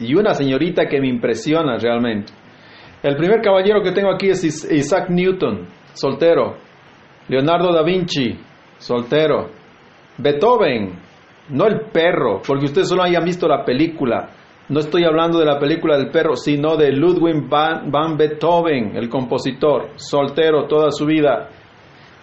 y 0.00 0.14
una 0.14 0.34
señorita 0.34 0.86
que 0.86 1.00
me 1.00 1.08
impresiona 1.08 1.78
realmente. 1.78 2.32
El 3.02 3.16
primer 3.16 3.40
caballero 3.40 3.82
que 3.82 3.92
tengo 3.92 4.12
aquí 4.12 4.28
es 4.28 4.44
Isaac 4.44 5.08
Newton, 5.10 5.66
soltero. 5.92 6.56
Leonardo 7.28 7.72
da 7.72 7.82
Vinci, 7.82 8.38
soltero. 8.78 9.50
Beethoven, 10.18 10.98
no 11.50 11.66
el 11.66 11.82
perro, 11.92 12.40
porque 12.46 12.66
ustedes 12.66 12.88
solo 12.88 13.02
hayan 13.02 13.24
visto 13.24 13.46
la 13.46 13.64
película. 13.64 14.30
No 14.68 14.80
estoy 14.80 15.04
hablando 15.04 15.38
de 15.38 15.46
la 15.46 15.58
película 15.58 15.96
del 15.96 16.10
perro, 16.10 16.34
sino 16.34 16.76
de 16.76 16.90
Ludwig 16.90 17.48
van, 17.48 17.90
van 17.90 18.16
Beethoven, 18.16 18.96
el 18.96 19.08
compositor, 19.08 19.90
soltero 19.96 20.66
toda 20.66 20.90
su 20.90 21.06
vida. 21.06 21.48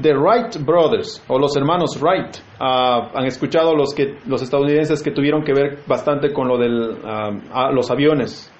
The 0.01 0.13
Wright 0.13 0.57
Brothers 0.65 1.23
o 1.27 1.37
los 1.37 1.55
hermanos 1.55 1.99
Wright 2.01 2.37
ah, 2.59 3.11
han 3.13 3.25
escuchado 3.25 3.75
los 3.75 3.93
que 3.93 4.17
los 4.25 4.41
estadounidenses 4.41 5.03
que 5.03 5.11
tuvieron 5.11 5.43
que 5.43 5.53
ver 5.53 5.79
bastante 5.85 6.33
con 6.33 6.47
lo 6.47 6.57
de 6.57 6.67
ah, 7.05 7.71
los 7.71 7.91
aviones. 7.91 8.51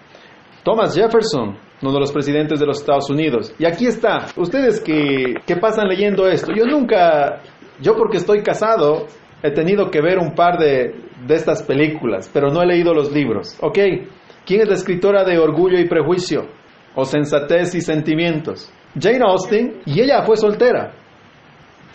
Thomas 0.64 0.96
Jefferson, 0.96 1.58
uno 1.82 1.92
de 1.92 2.00
los 2.00 2.12
presidentes 2.12 2.60
de 2.60 2.66
los 2.66 2.80
Estados 2.80 3.10
Unidos. 3.10 3.54
Y 3.60 3.66
aquí 3.66 3.86
está. 3.86 4.28
Ustedes 4.38 4.80
que, 4.80 5.36
que 5.46 5.58
pasan 5.58 5.88
leyendo 5.88 6.28
esto, 6.28 6.54
yo 6.54 6.66
nunca, 6.66 7.42
yo 7.82 7.96
porque 7.98 8.18
estoy 8.18 8.42
casado, 8.44 9.08
he 9.42 9.52
tenido 9.52 9.92
que 9.92 10.02
ver 10.02 10.20
un 10.20 10.34
par 10.36 10.58
de, 10.58 10.96
de 11.28 11.36
estas 11.36 11.64
películas, 11.64 12.30
pero 12.34 12.50
no 12.50 12.62
he 12.62 12.66
leído 12.66 12.94
los 12.94 13.12
libros. 13.12 13.58
¿Ok? 13.60 13.78
¿Quién 14.46 14.62
es 14.62 14.70
la 14.70 14.76
escritora 14.76 15.26
de 15.26 15.38
Orgullo 15.38 15.78
y 15.80 15.88
Prejuicio? 15.90 16.48
O 16.96 17.04
Sensatez 17.04 17.76
y 17.76 17.82
Sentimientos. 17.82 18.72
Jane 18.98 19.22
Austen, 19.26 19.82
y 19.86 20.00
ella 20.00 20.22
fue 20.22 20.38
soltera. 20.38 20.94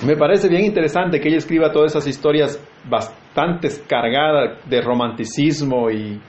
Me 0.06 0.16
parece 0.16 0.48
bien 0.48 0.64
interesante 0.64 1.18
que 1.18 1.28
ella 1.28 1.38
escriba 1.38 1.72
todas 1.72 1.90
esas 1.90 2.06
historias 2.06 2.62
bastante 2.88 3.68
cargadas 3.86 4.58
de 4.68 4.80
romanticismo 4.80 5.90
y, 5.90 6.20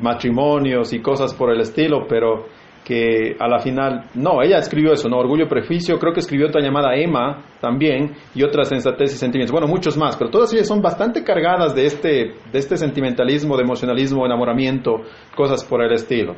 matrimonios 0.00 0.92
y 0.92 1.00
cosas 1.00 1.34
por 1.34 1.50
el 1.50 1.60
estilo, 1.60 2.06
pero 2.08 2.46
que 2.84 3.36
a 3.38 3.48
la 3.48 3.58
final, 3.58 4.04
no, 4.14 4.40
ella 4.42 4.58
escribió 4.58 4.92
eso, 4.92 5.08
¿no? 5.08 5.18
Orgullo, 5.18 5.48
prejuicio, 5.48 5.98
creo 5.98 6.12
que 6.12 6.20
escribió 6.20 6.46
otra 6.46 6.62
llamada 6.62 6.94
Emma 6.94 7.44
también, 7.60 8.12
y 8.34 8.42
otras 8.42 8.68
sensatez 8.68 9.14
y 9.14 9.16
sentimientos, 9.16 9.52
bueno, 9.52 9.66
muchos 9.66 9.96
más, 9.96 10.16
pero 10.16 10.30
todas 10.30 10.52
ellas 10.52 10.68
son 10.68 10.80
bastante 10.80 11.24
cargadas 11.24 11.74
de 11.74 11.86
este, 11.86 12.08
de 12.52 12.58
este 12.58 12.76
sentimentalismo, 12.76 13.56
de 13.56 13.64
emocionalismo, 13.64 14.24
enamoramiento, 14.24 15.02
cosas 15.34 15.64
por 15.64 15.82
el 15.82 15.92
estilo. 15.92 16.36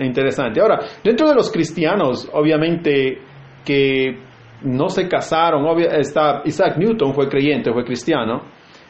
Interesante. 0.00 0.60
Ahora, 0.60 0.80
dentro 1.02 1.28
de 1.28 1.34
los 1.34 1.50
cristianos, 1.50 2.28
obviamente 2.32 3.18
que 3.64 4.18
no 4.62 4.88
se 4.88 5.08
casaron, 5.08 5.66
está, 5.80 6.42
Isaac 6.44 6.76
Newton 6.78 7.14
fue 7.14 7.28
creyente, 7.28 7.72
fue 7.72 7.84
cristiano, 7.84 8.42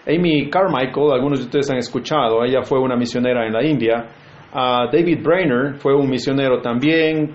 Amy 0.06 0.50
Carmichael, 0.50 1.12
algunos 1.12 1.40
de 1.40 1.47
ustedes 1.47 1.71
han 1.71 1.78
escuchado, 1.78 2.44
ella 2.44 2.62
fue 2.62 2.78
una 2.78 2.97
misionera 2.97 3.47
en 3.47 3.52
la 3.52 3.64
India, 3.64 4.06
David 4.54 5.18
Brainerd 5.21 5.78
fue 5.78 5.97
un 5.97 6.09
misionero 6.09 6.61
también. 6.61 7.35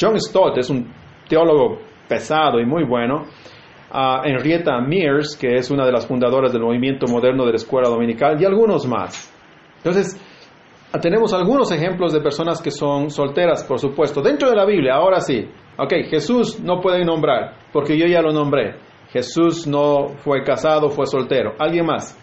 John 0.00 0.18
Stott 0.18 0.56
es 0.56 0.70
un 0.70 0.90
teólogo 1.28 1.80
pesado 2.08 2.58
y 2.58 2.64
muy 2.64 2.84
bueno. 2.84 3.26
Henrietta 4.24 4.80
Mears, 4.80 5.36
que 5.36 5.56
es 5.56 5.70
una 5.70 5.84
de 5.84 5.92
las 5.92 6.06
fundadoras 6.06 6.50
del 6.50 6.62
movimiento 6.62 7.06
moderno 7.08 7.44
de 7.44 7.50
la 7.50 7.56
escuela 7.56 7.90
dominical, 7.90 8.40
y 8.40 8.46
algunos 8.46 8.86
más. 8.86 9.30
Entonces, 9.76 10.18
tenemos 11.02 11.34
algunos 11.34 11.70
ejemplos 11.70 12.14
de 12.14 12.20
personas 12.22 12.62
que 12.62 12.70
son 12.70 13.10
solteras, 13.10 13.62
por 13.64 13.78
supuesto. 13.78 14.22
Dentro 14.22 14.48
de 14.48 14.56
la 14.56 14.64
Biblia, 14.64 14.94
ahora 14.94 15.20
sí. 15.20 15.46
Ok, 15.76 15.92
Jesús 16.08 16.60
no 16.60 16.80
puede 16.80 17.04
nombrar, 17.04 17.54
porque 17.72 17.98
yo 17.98 18.06
ya 18.06 18.22
lo 18.22 18.32
nombré. 18.32 18.76
Jesús 19.08 19.66
no 19.66 20.08
fue 20.18 20.42
casado, 20.42 20.88
fue 20.88 21.06
soltero. 21.06 21.54
¿Alguien 21.58 21.86
más? 21.86 22.16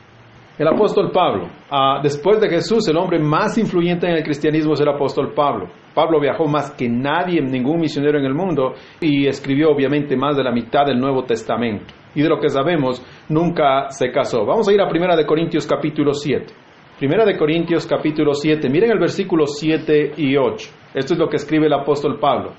El 0.57 0.67
apóstol 0.67 1.11
Pablo. 1.11 1.47
Ah, 1.69 1.99
después 2.01 2.39
de 2.39 2.47
Jesús, 2.47 2.87
el 2.87 2.97
hombre 2.97 3.19
más 3.19 3.57
influyente 3.57 4.07
en 4.07 4.15
el 4.15 4.23
cristianismo 4.23 4.73
es 4.73 4.81
el 4.81 4.89
apóstol 4.89 5.33
Pablo. 5.33 5.67
Pablo 5.93 6.19
viajó 6.19 6.45
más 6.45 6.71
que 6.71 6.87
nadie, 6.87 7.41
ningún 7.41 7.79
misionero 7.79 8.19
en 8.19 8.25
el 8.25 8.33
mundo, 8.33 8.73
y 9.01 9.27
escribió 9.27 9.69
obviamente 9.69 10.15
más 10.15 10.37
de 10.37 10.43
la 10.43 10.51
mitad 10.51 10.85
del 10.85 10.99
Nuevo 10.99 11.23
Testamento. 11.23 11.93
Y 12.15 12.21
de 12.21 12.29
lo 12.29 12.39
que 12.39 12.49
sabemos, 12.49 13.03
nunca 13.27 13.89
se 13.89 14.11
casó. 14.11 14.45
Vamos 14.45 14.67
a 14.69 14.73
ir 14.73 14.81
a 14.81 14.87
Primera 14.87 15.15
de 15.15 15.25
Corintios 15.25 15.65
capítulo 15.67 16.13
7. 16.13 16.53
Primera 16.99 17.25
de 17.25 17.37
Corintios 17.37 17.87
capítulo 17.87 18.33
7. 18.33 18.69
Miren 18.69 18.91
el 18.91 18.99
versículo 18.99 19.47
7 19.47 20.13
y 20.17 20.37
8. 20.37 20.69
Esto 20.93 21.13
es 21.13 21.19
lo 21.19 21.27
que 21.27 21.37
escribe 21.37 21.65
el 21.65 21.73
apóstol 21.73 22.19
Pablo. 22.19 22.51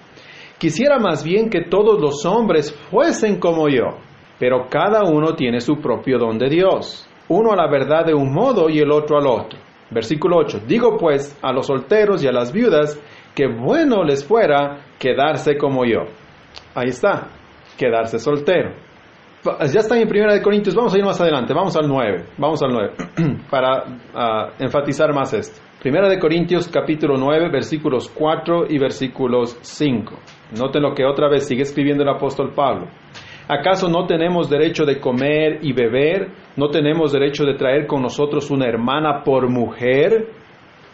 Quisiera 0.63 1.01
más 1.01 1.25
bien 1.25 1.51
que 1.51 1.63
todos 1.63 2.01
los 2.01 2.25
hombres 2.25 2.71
fuesen 2.89 3.41
como 3.41 3.69
yo, 3.69 3.99
pero 4.39 4.69
cada 4.71 5.03
uno 5.03 5.35
tiene 5.35 5.61
su 5.61 5.81
propio 5.81 6.21
don 6.21 6.39
de 6.39 6.49
Dios 6.49 7.09
uno 7.27 7.51
a 7.51 7.57
la 7.57 7.67
verdad 7.69 8.07
de 8.07 8.15
un 8.15 8.33
modo 8.33 8.71
y 8.71 8.79
el 8.79 8.93
otro 8.93 9.19
al 9.19 9.27
otro. 9.27 9.59
Versículo 9.91 10.37
8. 10.37 10.61
Digo 10.69 10.97
pues 10.97 11.37
a 11.43 11.53
los 11.53 11.67
solteros 11.67 12.23
y 12.23 12.29
a 12.29 12.33
las 12.33 12.53
viudas 12.53 12.97
que 13.35 13.49
bueno 13.49 14.05
les 14.05 14.25
fuera 14.25 14.85
quedarse 15.01 15.57
como 15.57 15.85
yo. 15.85 16.03
Ahí 16.77 16.91
está, 16.91 17.27
quedarse 17.77 18.21
soltero. 18.21 18.71
Ya 19.43 19.81
están 19.81 19.99
en 19.99 20.07
Primera 20.07 20.33
de 20.33 20.43
Corintios, 20.43 20.77
vamos 20.77 20.95
a 20.95 20.99
ir 20.99 21.05
más 21.05 21.21
adelante, 21.21 21.53
vamos 21.53 21.77
al 21.77 21.89
9, 21.89 22.27
vamos 22.39 22.63
al 22.63 22.71
9, 22.71 22.93
para 23.51 23.85
ah, 24.15 24.51
enfatizar 24.61 25.13
más 25.13 25.35
esto. 25.35 25.61
Primera 25.83 26.09
de 26.09 26.21
Corintios 26.21 26.69
capítulo 26.69 27.17
9, 27.17 27.51
versículos 27.51 28.09
4 28.09 28.67
y 28.69 28.79
versículos 28.79 29.59
5. 29.61 30.15
Noten 30.59 30.83
lo 30.83 30.95
que 30.95 31.05
otra 31.05 31.29
vez 31.29 31.47
sigue 31.47 31.63
escribiendo 31.63 32.03
el 32.03 32.11
apóstol 32.11 32.53
Pablo. 32.55 32.89
¿Acaso 33.49 33.89
no 33.89 34.07
tenemos 34.07 34.49
derecho 34.49 34.85
de 34.85 35.01
comer 35.01 35.59
y 35.63 35.73
beber? 35.73 36.31
¿No 36.57 36.69
tenemos 36.69 37.13
derecho 37.13 37.45
de 37.45 37.55
traer 37.55 37.87
con 37.87 38.03
nosotros 38.03 38.51
una 38.51 38.67
hermana 38.67 39.23
por 39.25 39.49
mujer? 39.51 40.29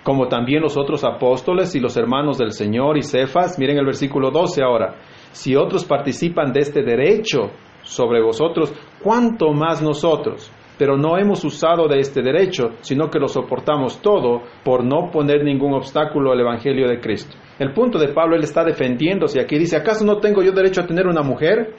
Como 0.02 0.28
también 0.28 0.62
los 0.62 0.76
otros 0.76 1.04
apóstoles 1.04 1.74
y 1.74 1.80
los 1.80 1.96
hermanos 1.96 2.38
del 2.38 2.52
Señor 2.52 2.96
y 2.96 3.02
Cefas. 3.02 3.58
Miren 3.58 3.78
el 3.78 3.84
versículo 3.84 4.30
12 4.30 4.62
ahora. 4.62 4.94
Si 5.32 5.54
otros 5.54 5.84
participan 5.84 6.52
de 6.52 6.60
este 6.60 6.82
derecho 6.82 7.50
sobre 7.82 8.22
vosotros, 8.22 8.72
¿cuánto 9.02 9.52
más 9.52 9.82
nosotros? 9.82 10.50
Pero 10.78 10.96
no 10.96 11.18
hemos 11.18 11.44
usado 11.44 11.88
de 11.88 11.98
este 11.98 12.22
derecho, 12.22 12.70
sino 12.80 13.10
que 13.10 13.18
lo 13.18 13.28
soportamos 13.28 14.00
todo 14.00 14.42
por 14.64 14.84
no 14.84 15.10
poner 15.10 15.44
ningún 15.44 15.74
obstáculo 15.74 16.32
al 16.32 16.40
Evangelio 16.40 16.88
de 16.88 17.00
Cristo. 17.00 17.36
El 17.58 17.72
punto 17.72 17.98
de 17.98 18.08
Pablo, 18.08 18.36
él 18.36 18.44
está 18.44 18.62
defendiéndose 18.64 19.40
aquí. 19.40 19.58
Dice, 19.58 19.76
¿acaso 19.76 20.04
no 20.04 20.18
tengo 20.18 20.42
yo 20.42 20.52
derecho 20.52 20.82
a 20.82 20.86
tener 20.86 21.06
una 21.06 21.22
mujer? 21.22 21.74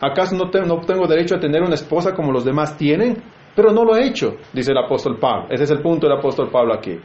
¿Acaso 0.00 0.36
no, 0.36 0.50
tengo 0.50 1.06
derecho 1.06 1.36
a 1.36 1.40
tener 1.40 1.62
una 1.62 1.74
esposa 1.74 2.14
como 2.14 2.32
los 2.32 2.44
demás 2.44 2.76
tienen? 2.76 3.16
Pero 3.54 3.70
no 3.70 3.84
lo 3.84 3.96
he 3.96 4.06
hecho, 4.06 4.36
dice 4.52 4.72
el 4.72 4.78
apóstol 4.78 5.18
Pablo. 5.18 5.46
Ese 5.50 5.64
es 5.64 5.70
el 5.70 5.80
punto 5.80 6.06
del 6.06 6.18
apóstol 6.18 6.50
Pablo 6.50 6.74
aquí. 6.74 6.98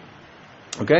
¿Ok? 0.81 0.91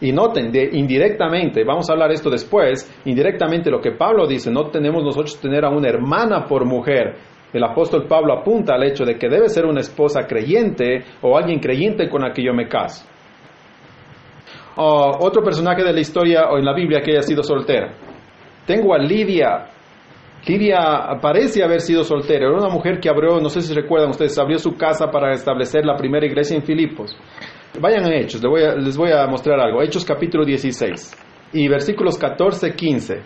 Y 0.00 0.12
noten, 0.12 0.50
de, 0.50 0.70
indirectamente, 0.72 1.64
vamos 1.64 1.88
a 1.88 1.92
hablar 1.92 2.12
esto 2.12 2.30
después, 2.30 2.90
indirectamente 3.04 3.70
lo 3.70 3.80
que 3.80 3.92
Pablo 3.92 4.26
dice, 4.26 4.50
no 4.50 4.70
tenemos 4.70 5.02
nosotros 5.02 5.40
tener 5.40 5.64
a 5.64 5.70
una 5.70 5.88
hermana 5.88 6.46
por 6.46 6.64
mujer. 6.64 7.16
El 7.52 7.64
apóstol 7.64 8.06
Pablo 8.06 8.32
apunta 8.32 8.74
al 8.74 8.84
hecho 8.84 9.04
de 9.04 9.16
que 9.16 9.28
debe 9.28 9.48
ser 9.48 9.64
una 9.64 9.80
esposa 9.80 10.26
creyente 10.26 11.04
o 11.22 11.36
alguien 11.36 11.60
creyente 11.60 12.08
con 12.08 12.22
la 12.22 12.32
que 12.32 12.44
yo 12.44 12.52
me 12.52 12.68
caso. 12.68 13.06
Otro 14.76 15.42
personaje 15.42 15.82
de 15.82 15.92
la 15.92 16.00
historia 16.00 16.48
o 16.50 16.58
en 16.58 16.64
la 16.64 16.74
Biblia 16.74 17.00
que 17.00 17.12
haya 17.12 17.22
sido 17.22 17.42
soltera. 17.42 17.94
Tengo 18.66 18.94
a 18.94 18.98
Lidia 18.98 19.74
Lidia 20.46 21.18
parece 21.22 21.64
haber 21.64 21.80
sido 21.80 22.04
soltera, 22.04 22.46
era 22.46 22.54
una 22.54 22.68
mujer 22.68 23.00
que 23.00 23.08
abrió, 23.08 23.40
no 23.40 23.48
sé 23.48 23.62
si 23.62 23.72
recuerdan 23.72 24.10
ustedes, 24.10 24.38
abrió 24.38 24.58
su 24.58 24.76
casa 24.76 25.10
para 25.10 25.32
establecer 25.32 25.86
la 25.86 25.96
primera 25.96 26.26
iglesia 26.26 26.54
en 26.56 26.62
Filipos. 26.62 27.16
Vayan 27.80 28.04
a 28.04 28.14
Hechos, 28.14 28.42
les 28.42 28.50
voy 28.50 28.62
a, 28.62 28.74
les 28.74 28.96
voy 28.96 29.10
a 29.10 29.26
mostrar 29.26 29.58
algo. 29.58 29.82
Hechos 29.82 30.04
capítulo 30.04 30.44
16 30.44 31.16
y 31.54 31.68
versículos 31.68 32.18
14, 32.18 32.74
15. 32.74 33.22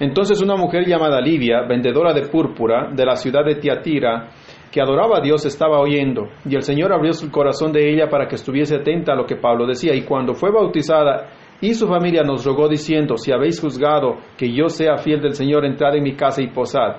Entonces 0.00 0.40
una 0.40 0.56
mujer 0.56 0.86
llamada 0.86 1.20
Lidia, 1.20 1.62
vendedora 1.68 2.14
de 2.14 2.28
púrpura 2.28 2.90
de 2.90 3.04
la 3.04 3.16
ciudad 3.16 3.44
de 3.44 3.56
Tiatira, 3.56 4.30
que 4.76 4.82
adoraba 4.82 5.16
a 5.16 5.20
Dios, 5.22 5.46
estaba 5.46 5.80
oyendo, 5.80 6.28
y 6.44 6.54
el 6.54 6.60
Señor 6.60 6.92
abrió 6.92 7.14
su 7.14 7.30
corazón 7.30 7.72
de 7.72 7.90
ella 7.90 8.10
para 8.10 8.28
que 8.28 8.34
estuviese 8.34 8.76
atenta 8.76 9.14
a 9.14 9.16
lo 9.16 9.24
que 9.24 9.36
Pablo 9.36 9.66
decía, 9.66 9.94
y 9.94 10.02
cuando 10.02 10.34
fue 10.34 10.50
bautizada, 10.50 11.30
y 11.62 11.72
su 11.72 11.88
familia 11.88 12.22
nos 12.24 12.44
rogó 12.44 12.68
diciendo, 12.68 13.16
si 13.16 13.32
habéis 13.32 13.58
juzgado 13.58 14.18
que 14.36 14.52
yo 14.52 14.68
sea 14.68 14.98
fiel 14.98 15.22
del 15.22 15.32
Señor, 15.32 15.64
entrad 15.64 15.96
en 15.96 16.02
mi 16.02 16.14
casa 16.14 16.42
y 16.42 16.48
posad. 16.48 16.96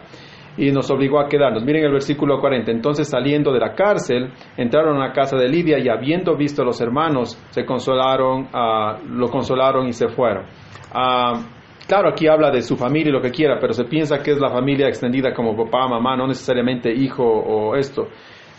Y 0.58 0.72
nos 0.72 0.90
obligó 0.90 1.20
a 1.20 1.28
quedarnos. 1.28 1.64
Miren 1.64 1.86
el 1.86 1.92
versículo 1.92 2.40
40. 2.40 2.72
Entonces 2.72 3.08
saliendo 3.08 3.54
de 3.54 3.60
la 3.60 3.76
cárcel, 3.76 4.32
entraron 4.58 4.98
a 5.00 5.10
la 5.10 5.14
casa 5.14 5.38
de 5.38 5.48
Lidia 5.48 5.78
y 5.78 5.88
habiendo 5.88 6.36
visto 6.36 6.64
a 6.64 6.66
los 6.66 6.82
hermanos, 6.82 7.38
se 7.52 7.64
consolaron, 7.64 8.48
uh, 8.52 9.08
lo 9.08 9.30
consolaron 9.30 9.86
y 9.88 9.94
se 9.94 10.08
fueron. 10.08 10.46
Uh, 10.96 11.57
claro, 11.88 12.10
aquí 12.10 12.28
habla 12.28 12.52
de 12.52 12.62
su 12.62 12.76
familia 12.76 13.10
y 13.10 13.14
lo 13.14 13.22
que 13.22 13.32
quiera, 13.32 13.58
pero 13.60 13.74
se 13.74 13.86
piensa 13.86 14.22
que 14.22 14.32
es 14.32 14.40
la 14.40 14.50
familia 14.50 14.88
extendida 14.88 15.34
como 15.34 15.56
papá, 15.56 15.88
mamá, 15.88 16.16
no 16.16 16.28
necesariamente 16.28 16.92
hijo 16.94 17.24
o 17.24 17.76
esto. 17.76 18.08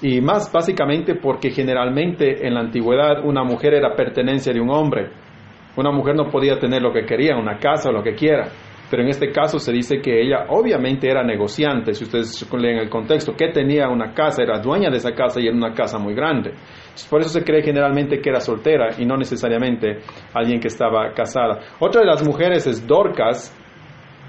Y 0.03 0.21
más 0.21 0.51
básicamente 0.53 1.17
porque 1.17 1.51
generalmente 1.51 2.47
en 2.47 2.55
la 2.55 2.61
antigüedad 2.61 3.25
una 3.25 3.43
mujer 3.43 3.75
era 3.75 3.95
pertenencia 3.95 4.53
de 4.53 4.61
un 4.61 4.71
hombre 4.71 5.11
una 5.79 5.93
mujer 5.93 6.17
no 6.17 6.29
podía 6.29 6.59
tener 6.59 6.83
lo 6.83 6.93
que 6.93 7.07
quería, 7.07 7.37
una 7.37 7.57
casa 7.59 7.91
o 7.91 7.93
lo 7.93 8.03
que 8.03 8.15
quiera. 8.15 8.49
Pero 8.91 9.03
en 9.03 9.09
este 9.09 9.31
caso 9.33 9.59
se 9.59 9.73
dice 9.73 10.01
que 10.01 10.21
ella 10.21 10.47
obviamente 10.49 11.11
era 11.11 11.23
negociante, 11.23 11.93
si 11.93 12.05
ustedes 12.05 12.47
leen 12.53 12.79
el 12.79 12.89
contexto, 12.89 13.35
que 13.37 13.49
tenía 13.49 13.89
una 13.89 14.15
casa, 14.15 14.43
era 14.43 14.61
dueña 14.61 14.91
de 14.91 14.97
esa 14.97 15.15
casa 15.15 15.41
y 15.41 15.47
era 15.47 15.57
una 15.57 15.75
casa 15.75 15.99
muy 15.99 16.15
grande. 16.15 16.53
Por 17.11 17.21
eso 17.21 17.31
se 17.31 17.45
cree 17.45 17.63
generalmente 17.63 18.21
que 18.21 18.31
era 18.31 18.41
soltera 18.41 18.91
y 18.99 19.05
no 19.05 19.17
necesariamente 19.17 19.99
alguien 20.33 20.59
que 20.59 20.69
estaba 20.69 21.13
casada. 21.13 21.61
Otra 21.79 22.01
de 22.01 22.07
las 22.07 22.27
mujeres 22.27 22.67
es 22.67 22.87
Dorcas, 22.87 23.55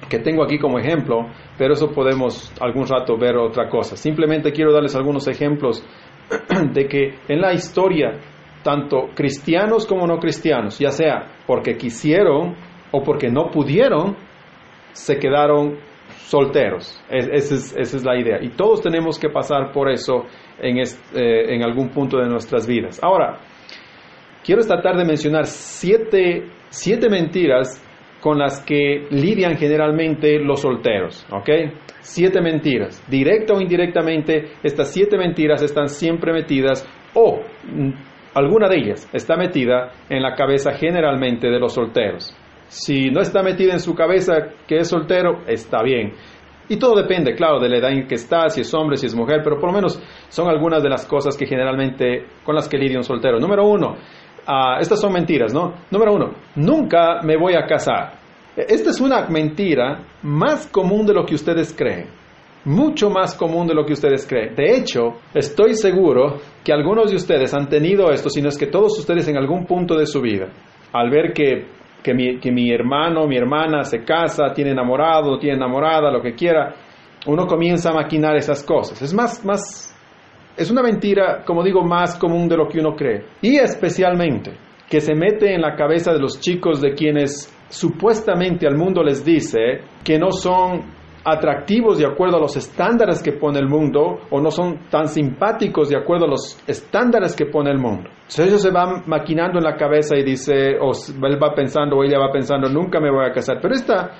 que 0.09 0.19
tengo 0.19 0.43
aquí 0.43 0.57
como 0.57 0.79
ejemplo, 0.79 1.27
pero 1.57 1.73
eso 1.73 1.91
podemos 1.91 2.51
algún 2.59 2.85
rato 2.85 3.17
ver 3.17 3.37
otra 3.37 3.69
cosa. 3.69 3.95
Simplemente 3.95 4.51
quiero 4.51 4.73
darles 4.73 4.95
algunos 4.95 5.27
ejemplos 5.27 5.85
de 6.73 6.87
que 6.87 7.15
en 7.27 7.41
la 7.41 7.53
historia 7.53 8.19
tanto 8.63 9.09
cristianos 9.15 9.87
como 9.87 10.05
no 10.05 10.19
cristianos, 10.19 10.79
ya 10.79 10.91
sea 10.91 11.43
porque 11.47 11.77
quisieron 11.77 12.55
o 12.91 13.03
porque 13.03 13.29
no 13.29 13.51
pudieron, 13.51 14.17
se 14.91 15.17
quedaron 15.17 15.77
solteros. 16.29 17.01
esa, 17.09 17.79
es, 17.79 18.03
la 18.03 18.17
idea. 18.19 18.39
Y 18.41 18.49
todos 18.49 18.81
tenemos 18.81 19.19
que 19.19 19.29
pasar 19.29 19.71
por 19.71 19.89
eso 19.89 20.25
en, 20.59 20.77
eh, 20.77 21.55
en 21.55 21.63
algún 21.63 21.89
punto 21.89 22.17
de 22.17 22.27
nuestras 22.27 22.67
vidas. 22.67 22.99
Ahora, 23.03 23.39
quiero 24.43 24.61
tratar 24.63 24.97
de 24.97 25.05
mencionar 25.05 25.45
siete, 25.45 26.49
siete 26.69 27.09
mentiras 27.09 27.83
con 28.19 28.37
las 28.37 28.63
que 28.63 29.07
lidian 29.11 29.55
generalmente 29.55 30.39
los 30.39 30.61
solteros, 30.61 31.25
¿ok? 31.31 31.49
Siete 32.01 32.41
mentiras. 32.41 33.01
Directa 33.09 33.53
o 33.53 33.61
indirectamente, 33.61 34.51
estas 34.61 34.91
siete 34.91 35.17
mentiras 35.17 35.61
están 35.61 35.87
siempre 35.87 36.33
metidas 36.33 36.87
o 37.13 37.41
alguna 38.33 38.67
de 38.67 38.77
ellas 38.77 39.09
está 39.13 39.35
metida 39.35 39.91
en 40.09 40.21
la 40.21 40.35
cabeza 40.35 40.73
generalmente 40.73 41.47
de 41.47 41.59
los 41.59 41.73
solteros. 41.73 42.35
Si 42.69 43.09
no 43.09 43.21
está 43.21 43.41
metida 43.41 43.73
en 43.73 43.79
su 43.79 43.95
cabeza 43.95 44.35
que 44.67 44.77
es 44.77 44.87
soltero, 44.87 45.41
está 45.47 45.81
bien. 45.83 46.13
Y 46.69 46.77
todo 46.77 46.95
depende, 46.95 47.33
claro, 47.33 47.59
de 47.59 47.67
la 47.67 47.77
edad 47.77 47.91
en 47.91 48.07
que 48.07 48.13
está, 48.13 48.47
si 48.49 48.61
es 48.61 48.71
hombre, 48.75 48.95
si 48.95 49.07
es 49.07 49.15
mujer, 49.15 49.41
pero 49.43 49.59
por 49.59 49.69
lo 49.69 49.75
menos 49.75 49.99
son 50.29 50.47
algunas 50.47 50.83
de 50.83 50.89
las 50.89 51.05
cosas 51.07 51.35
que 51.35 51.47
generalmente 51.47 52.27
con 52.43 52.53
las 52.53 52.69
que 52.69 52.77
lidia 52.77 52.97
un 52.97 53.03
soltero. 53.03 53.39
Número 53.39 53.65
uno, 53.65 53.95
ah, 54.45 54.77
estas 54.79 55.01
son 55.01 55.11
mentiras, 55.11 55.51
¿no? 55.51 55.73
Número 55.89 56.13
uno, 56.13 56.35
nunca 56.55 57.21
me 57.23 57.37
voy 57.37 57.55
a 57.55 57.65
casar. 57.65 58.19
Esta 58.55 58.91
es 58.91 59.01
una 59.01 59.27
mentira 59.29 60.05
más 60.21 60.67
común 60.67 61.07
de 61.07 61.13
lo 61.15 61.25
que 61.25 61.33
ustedes 61.33 61.73
creen. 61.75 62.07
Mucho 62.65 63.09
más 63.09 63.33
común 63.33 63.65
de 63.65 63.73
lo 63.73 63.83
que 63.83 63.93
ustedes 63.93 64.27
creen. 64.27 64.53
De 64.53 64.75
hecho, 64.75 65.15
estoy 65.33 65.73
seguro 65.73 66.37
que 66.63 66.71
algunos 66.71 67.09
de 67.09 67.15
ustedes 67.15 67.51
han 67.55 67.67
tenido 67.67 68.11
esto, 68.11 68.29
si 68.29 68.43
no 68.43 68.49
es 68.49 68.57
que 68.59 68.67
todos 68.67 68.99
ustedes 68.99 69.27
en 69.27 69.37
algún 69.37 69.65
punto 69.65 69.97
de 69.97 70.05
su 70.05 70.21
vida, 70.21 70.49
al 70.93 71.09
ver 71.09 71.33
que, 71.33 71.78
que, 72.03 72.13
mi, 72.13 72.39
que 72.39 72.51
mi 72.51 72.71
hermano, 72.71 73.27
mi 73.27 73.37
hermana 73.37 73.83
se 73.83 74.03
casa, 74.03 74.53
tiene 74.53 74.71
enamorado, 74.71 75.37
tiene 75.37 75.57
enamorada, 75.57 76.11
lo 76.11 76.21
que 76.21 76.33
quiera, 76.33 76.73
uno 77.27 77.45
comienza 77.47 77.91
a 77.91 77.93
maquinar 77.93 78.35
esas 78.35 78.63
cosas. 78.63 79.01
Es 79.01 79.13
más, 79.13 79.43
más, 79.45 79.95
es 80.55 80.71
una 80.71 80.81
mentira, 80.81 81.43
como 81.45 81.63
digo, 81.63 81.83
más 81.83 82.17
común 82.17 82.47
de 82.47 82.57
lo 82.57 82.67
que 82.67 82.79
uno 82.79 82.95
cree. 82.95 83.25
Y 83.41 83.57
especialmente 83.57 84.51
que 84.89 84.99
se 84.99 85.13
mete 85.13 85.53
en 85.53 85.61
la 85.61 85.75
cabeza 85.75 86.11
de 86.11 86.19
los 86.19 86.39
chicos 86.39 86.81
de 86.81 86.93
quienes 86.93 87.55
supuestamente 87.69 88.65
al 88.65 88.75
mundo 88.75 89.03
les 89.03 89.23
dice 89.23 89.81
que 90.03 90.17
no 90.17 90.31
son 90.31 90.98
atractivos 91.31 91.97
de 91.97 92.05
acuerdo 92.05 92.37
a 92.37 92.39
los 92.39 92.55
estándares 92.55 93.21
que 93.21 93.33
pone 93.33 93.59
el 93.59 93.67
mundo 93.67 94.19
o 94.29 94.39
no 94.41 94.51
son 94.51 94.89
tan 94.89 95.07
simpáticos 95.07 95.89
de 95.89 95.97
acuerdo 95.97 96.25
a 96.25 96.29
los 96.29 96.61
estándares 96.67 97.35
que 97.35 97.45
pone 97.45 97.71
el 97.71 97.77
mundo. 97.77 98.09
Entonces 98.09 98.47
ellos 98.47 98.61
se 98.61 98.71
van 98.71 99.03
maquinando 99.07 99.59
en 99.59 99.63
la 99.63 99.75
cabeza 99.75 100.15
y 100.17 100.23
dice, 100.23 100.77
o 100.79 100.91
él 100.91 101.39
va 101.41 101.53
pensando 101.53 101.97
o 101.97 102.03
ella 102.03 102.19
va 102.19 102.31
pensando, 102.31 102.69
nunca 102.69 102.99
me 102.99 103.11
voy 103.11 103.25
a 103.25 103.31
casar. 103.31 103.59
Pero 103.61 103.73
esta, 103.73 104.11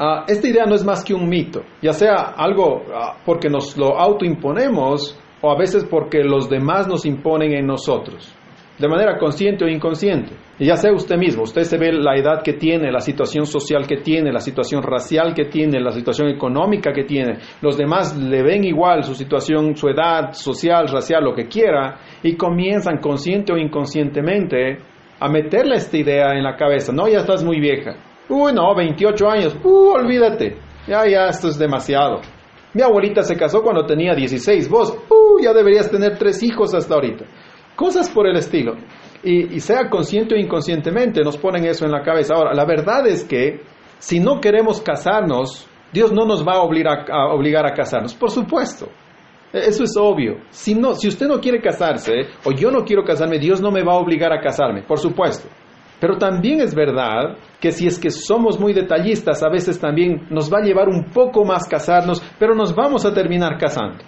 uh, 0.00 0.24
esta 0.26 0.48
idea 0.48 0.64
no 0.66 0.74
es 0.74 0.84
más 0.84 1.04
que 1.04 1.14
un 1.14 1.28
mito, 1.28 1.62
ya 1.80 1.92
sea 1.92 2.34
algo 2.36 2.76
uh, 2.76 3.18
porque 3.24 3.48
nos 3.48 3.76
lo 3.76 3.98
autoimponemos 3.98 5.18
o 5.40 5.50
a 5.50 5.58
veces 5.58 5.84
porque 5.84 6.22
los 6.22 6.48
demás 6.48 6.86
nos 6.86 7.04
imponen 7.04 7.52
en 7.52 7.66
nosotros 7.66 8.36
de 8.82 8.88
manera 8.88 9.16
consciente 9.16 9.64
o 9.64 9.68
inconsciente. 9.68 10.32
Y 10.58 10.66
ya 10.66 10.74
sea 10.74 10.92
usted 10.92 11.16
mismo, 11.16 11.44
usted 11.44 11.62
se 11.62 11.78
ve 11.78 11.92
la 11.92 12.16
edad 12.16 12.42
que 12.42 12.54
tiene, 12.54 12.90
la 12.90 12.98
situación 12.98 13.46
social 13.46 13.86
que 13.86 13.98
tiene, 13.98 14.32
la 14.32 14.40
situación 14.40 14.82
racial 14.82 15.34
que 15.34 15.44
tiene, 15.44 15.78
la 15.78 15.92
situación 15.92 16.28
económica 16.28 16.92
que 16.92 17.04
tiene. 17.04 17.38
Los 17.60 17.78
demás 17.78 18.16
le 18.16 18.42
ven 18.42 18.64
igual 18.64 19.04
su 19.04 19.14
situación, 19.14 19.76
su 19.76 19.88
edad 19.88 20.32
social, 20.32 20.88
racial, 20.88 21.22
lo 21.22 21.32
que 21.32 21.46
quiera, 21.46 22.00
y 22.24 22.34
comienzan 22.34 22.98
consciente 22.98 23.52
o 23.52 23.56
inconscientemente 23.56 24.78
a 25.20 25.28
meterle 25.28 25.76
esta 25.76 25.96
idea 25.96 26.32
en 26.32 26.42
la 26.42 26.56
cabeza. 26.56 26.92
No, 26.92 27.06
ya 27.06 27.18
estás 27.18 27.44
muy 27.44 27.60
vieja. 27.60 27.94
Uy, 28.28 28.52
no, 28.52 28.74
28 28.74 29.30
años. 29.30 29.56
Uh, 29.62 29.90
olvídate. 29.90 30.56
Ya, 30.88 31.06
ya, 31.06 31.28
esto 31.28 31.46
es 31.46 31.56
demasiado. 31.56 32.20
Mi 32.74 32.82
abuelita 32.82 33.22
se 33.22 33.36
casó 33.36 33.62
cuando 33.62 33.86
tenía 33.86 34.12
16. 34.12 34.68
Vos, 34.68 34.90
uh, 34.90 35.40
ya 35.40 35.52
deberías 35.52 35.88
tener 35.88 36.18
tres 36.18 36.42
hijos 36.42 36.74
hasta 36.74 36.94
ahorita. 36.94 37.26
Cosas 37.82 38.08
por 38.10 38.28
el 38.28 38.36
estilo. 38.36 38.76
Y, 39.24 39.58
sea 39.58 39.90
consciente 39.90 40.36
o 40.36 40.38
inconscientemente 40.38 41.20
nos 41.22 41.36
ponen 41.36 41.64
eso 41.64 41.84
en 41.84 41.90
la 41.90 42.02
cabeza. 42.02 42.32
Ahora, 42.36 42.54
la 42.54 42.64
verdad 42.64 43.08
es 43.08 43.24
que 43.24 43.60
si 43.98 44.20
no 44.20 44.40
queremos 44.40 44.80
casarnos, 44.80 45.66
Dios 45.92 46.12
no 46.12 46.24
nos 46.24 46.46
va 46.46 46.58
a 46.58 46.62
obligar 46.62 47.66
a, 47.66 47.74
casarnos. 47.74 48.14
Por 48.14 48.30
supuesto. 48.30 48.86
E, 49.52 49.66
eso 49.66 49.82
es 49.82 49.96
obvio. 49.96 50.36
Si, 50.50 50.76
no, 50.76 50.94
si 50.94 51.08
usted 51.08 51.26
no 51.26 51.40
quiere 51.40 51.60
casarse 51.60 52.12
o 52.44 52.52
yo 52.52 52.70
no 52.70 52.84
quiero 52.84 53.02
casarme, 53.02 53.40
Dios 53.40 53.60
no 53.60 53.72
me 53.72 53.82
va 53.82 53.94
a 53.94 53.98
obligar 53.98 54.32
a 54.32 54.40
casarme. 54.40 54.82
Por 54.82 55.00
supuesto. 55.00 55.48
Pero 55.98 56.18
también 56.18 56.60
es 56.60 56.76
verdad 56.76 57.36
que 57.60 57.72
si 57.72 57.88
es 57.88 57.98
que 57.98 58.10
somos 58.10 58.60
muy 58.60 58.72
detallistas, 58.72 59.42
a 59.42 59.48
veces 59.48 59.80
también 59.80 60.28
nos 60.30 60.52
va 60.52 60.58
a 60.58 60.64
llevar 60.64 60.88
un 60.88 61.06
poco 61.06 61.44
más 61.44 61.66
casarnos, 61.66 62.22
pero 62.38 62.54
nos 62.54 62.72
vamos 62.76 63.04
a 63.04 63.12
terminar 63.12 63.58
casando. 63.58 64.04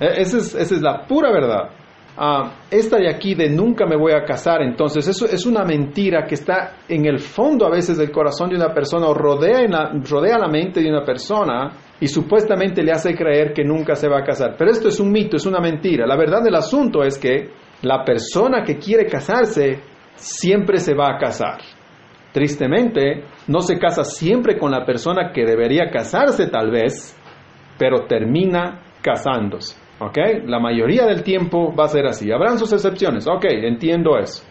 E, 0.00 0.22
esa 0.22 0.38
es, 0.38 0.54
esa 0.54 0.74
es 0.74 0.80
la 0.80 1.06
pura 1.06 1.30
verdad. 1.30 1.79
Ah, 2.22 2.52
esta 2.70 2.98
de 2.98 3.08
aquí 3.08 3.34
de 3.34 3.48
nunca 3.48 3.86
me 3.86 3.96
voy 3.96 4.12
a 4.12 4.26
casar, 4.26 4.60
entonces 4.60 5.08
eso 5.08 5.24
es 5.24 5.46
una 5.46 5.64
mentira 5.64 6.26
que 6.26 6.34
está 6.34 6.76
en 6.86 7.06
el 7.06 7.18
fondo 7.18 7.64
a 7.64 7.70
veces 7.70 7.96
del 7.96 8.10
corazón 8.10 8.50
de 8.50 8.56
una 8.56 8.74
persona 8.74 9.06
o 9.06 9.14
rodea, 9.14 9.66
la, 9.66 9.90
rodea 10.06 10.36
la 10.36 10.48
mente 10.48 10.82
de 10.82 10.90
una 10.90 11.02
persona 11.02 11.72
y 11.98 12.06
supuestamente 12.08 12.82
le 12.82 12.92
hace 12.92 13.14
creer 13.14 13.54
que 13.54 13.64
nunca 13.64 13.94
se 13.94 14.06
va 14.06 14.18
a 14.18 14.22
casar. 14.22 14.54
Pero 14.58 14.70
esto 14.70 14.88
es 14.88 15.00
un 15.00 15.10
mito, 15.10 15.38
es 15.38 15.46
una 15.46 15.60
mentira. 15.60 16.06
La 16.06 16.14
verdad 16.14 16.42
del 16.42 16.56
asunto 16.56 17.02
es 17.02 17.18
que 17.18 17.52
la 17.80 18.04
persona 18.04 18.62
que 18.64 18.76
quiere 18.76 19.06
casarse 19.06 19.80
siempre 20.14 20.76
se 20.76 20.94
va 20.94 21.14
a 21.14 21.18
casar. 21.18 21.62
Tristemente, 22.34 23.24
no 23.46 23.60
se 23.60 23.78
casa 23.78 24.04
siempre 24.04 24.58
con 24.58 24.72
la 24.72 24.84
persona 24.84 25.32
que 25.32 25.46
debería 25.46 25.88
casarse 25.90 26.48
tal 26.48 26.70
vez, 26.70 27.16
pero 27.78 28.04
termina 28.04 28.82
casándose. 29.00 29.79
¿Ok? 30.00 30.16
La 30.46 30.58
mayoría 30.58 31.04
del 31.04 31.22
tiempo 31.22 31.74
va 31.74 31.84
a 31.84 31.88
ser 31.88 32.06
así. 32.06 32.32
Habrán 32.32 32.58
sus 32.58 32.72
excepciones. 32.72 33.26
Ok, 33.28 33.44
entiendo 33.44 34.18
eso. 34.18 34.42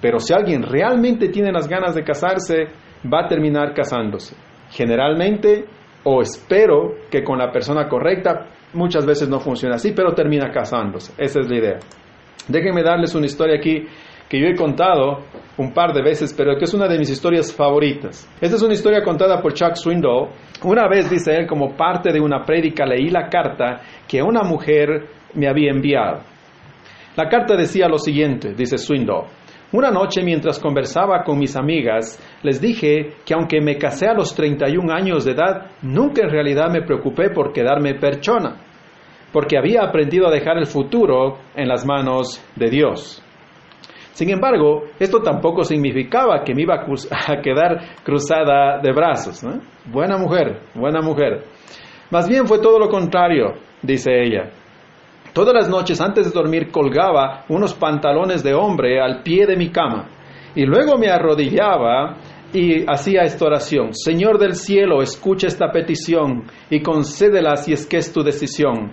Pero 0.00 0.18
si 0.18 0.34
alguien 0.34 0.62
realmente 0.62 1.28
tiene 1.28 1.52
las 1.52 1.68
ganas 1.68 1.94
de 1.94 2.04
casarse, 2.04 2.66
va 3.12 3.24
a 3.24 3.28
terminar 3.28 3.74
casándose. 3.74 4.36
Generalmente, 4.70 5.64
o 6.04 6.20
espero 6.20 6.94
que 7.10 7.22
con 7.22 7.38
la 7.38 7.50
persona 7.50 7.88
correcta, 7.88 8.46
muchas 8.74 9.06
veces 9.06 9.28
no 9.28 9.40
funciona 9.40 9.76
así, 9.76 9.92
pero 9.92 10.14
termina 10.14 10.50
casándose. 10.50 11.12
Esa 11.16 11.40
es 11.40 11.48
la 11.48 11.56
idea. 11.56 11.78
Déjenme 12.48 12.82
darles 12.82 13.14
una 13.14 13.26
historia 13.26 13.56
aquí 13.56 13.86
que 14.28 14.38
yo 14.38 14.46
he 14.46 14.54
contado 14.54 15.24
un 15.56 15.72
par 15.72 15.92
de 15.92 16.02
veces, 16.02 16.34
pero 16.36 16.56
que 16.56 16.64
es 16.64 16.74
una 16.74 16.86
de 16.86 16.98
mis 16.98 17.10
historias 17.10 17.52
favoritas. 17.52 18.28
Esta 18.40 18.56
es 18.56 18.62
una 18.62 18.74
historia 18.74 19.02
contada 19.02 19.40
por 19.40 19.54
Chuck 19.54 19.74
Swindoll. 19.74 20.28
Una 20.64 20.86
vez, 20.86 21.10
dice 21.10 21.34
él, 21.34 21.46
como 21.46 21.76
parte 21.76 22.12
de 22.12 22.20
una 22.20 22.44
prédica, 22.44 22.84
leí 22.84 23.08
la 23.08 23.28
carta 23.28 23.80
que 24.06 24.22
una 24.22 24.42
mujer 24.42 25.08
me 25.34 25.48
había 25.48 25.70
enviado. 25.70 26.20
La 27.16 27.28
carta 27.28 27.56
decía 27.56 27.88
lo 27.88 27.98
siguiente, 27.98 28.54
dice 28.54 28.78
Swindoll. 28.78 29.26
Una 29.72 29.90
noche 29.90 30.22
mientras 30.22 30.58
conversaba 30.58 31.24
con 31.24 31.38
mis 31.38 31.56
amigas, 31.56 32.18
les 32.42 32.60
dije 32.60 33.16
que 33.26 33.34
aunque 33.34 33.60
me 33.60 33.76
casé 33.76 34.06
a 34.06 34.14
los 34.14 34.34
31 34.34 34.90
años 34.92 35.24
de 35.24 35.32
edad, 35.32 35.72
nunca 35.82 36.22
en 36.22 36.30
realidad 36.30 36.70
me 36.70 36.82
preocupé 36.82 37.30
por 37.30 37.52
quedarme 37.52 37.94
perchona, 37.94 38.56
porque 39.30 39.58
había 39.58 39.82
aprendido 39.82 40.26
a 40.26 40.30
dejar 40.30 40.56
el 40.56 40.66
futuro 40.66 41.38
en 41.54 41.68
las 41.68 41.84
manos 41.84 42.42
de 42.56 42.70
Dios. 42.70 43.22
Sin 44.18 44.30
embargo, 44.30 44.82
esto 44.98 45.22
tampoco 45.22 45.62
significaba 45.62 46.42
que 46.42 46.52
me 46.52 46.62
iba 46.62 46.74
a, 46.74 47.40
quedar 47.40 48.02
cruzada 48.02 48.80
de 48.82 48.90
brazos. 48.90 49.46
Buena 49.84 50.18
mujer, 50.18 50.58
buena 50.74 51.00
mujer. 51.00 51.44
Más 52.10 52.28
bien 52.28 52.48
fue 52.48 52.58
todo 52.58 52.80
lo 52.80 52.88
contrario, 52.88 53.54
dice 53.80 54.10
ella. 54.20 54.50
Todas 55.32 55.54
las 55.54 55.68
noches 55.68 56.00
antes 56.00 56.26
de 56.26 56.32
dormir 56.32 56.72
colgaba 56.72 57.44
unos 57.48 57.74
pantalones 57.74 58.42
de 58.42 58.54
hombre 58.54 59.00
al 59.00 59.22
pie 59.22 59.46
de 59.46 59.56
mi 59.56 59.70
cama 59.70 60.08
y 60.52 60.66
luego 60.66 60.98
me 60.98 61.10
arrodillaba 61.10 62.16
y 62.52 62.90
hacía 62.90 63.22
esta 63.22 63.44
oración. 63.44 63.94
Señor 63.94 64.40
del 64.40 64.56
cielo, 64.56 65.00
escucha 65.00 65.46
esta 65.46 65.70
petición 65.70 66.42
y 66.68 66.82
concédela 66.82 67.54
si 67.54 67.72
es 67.72 67.86
que 67.86 67.98
es 67.98 68.12
tu 68.12 68.24
decisión. 68.24 68.90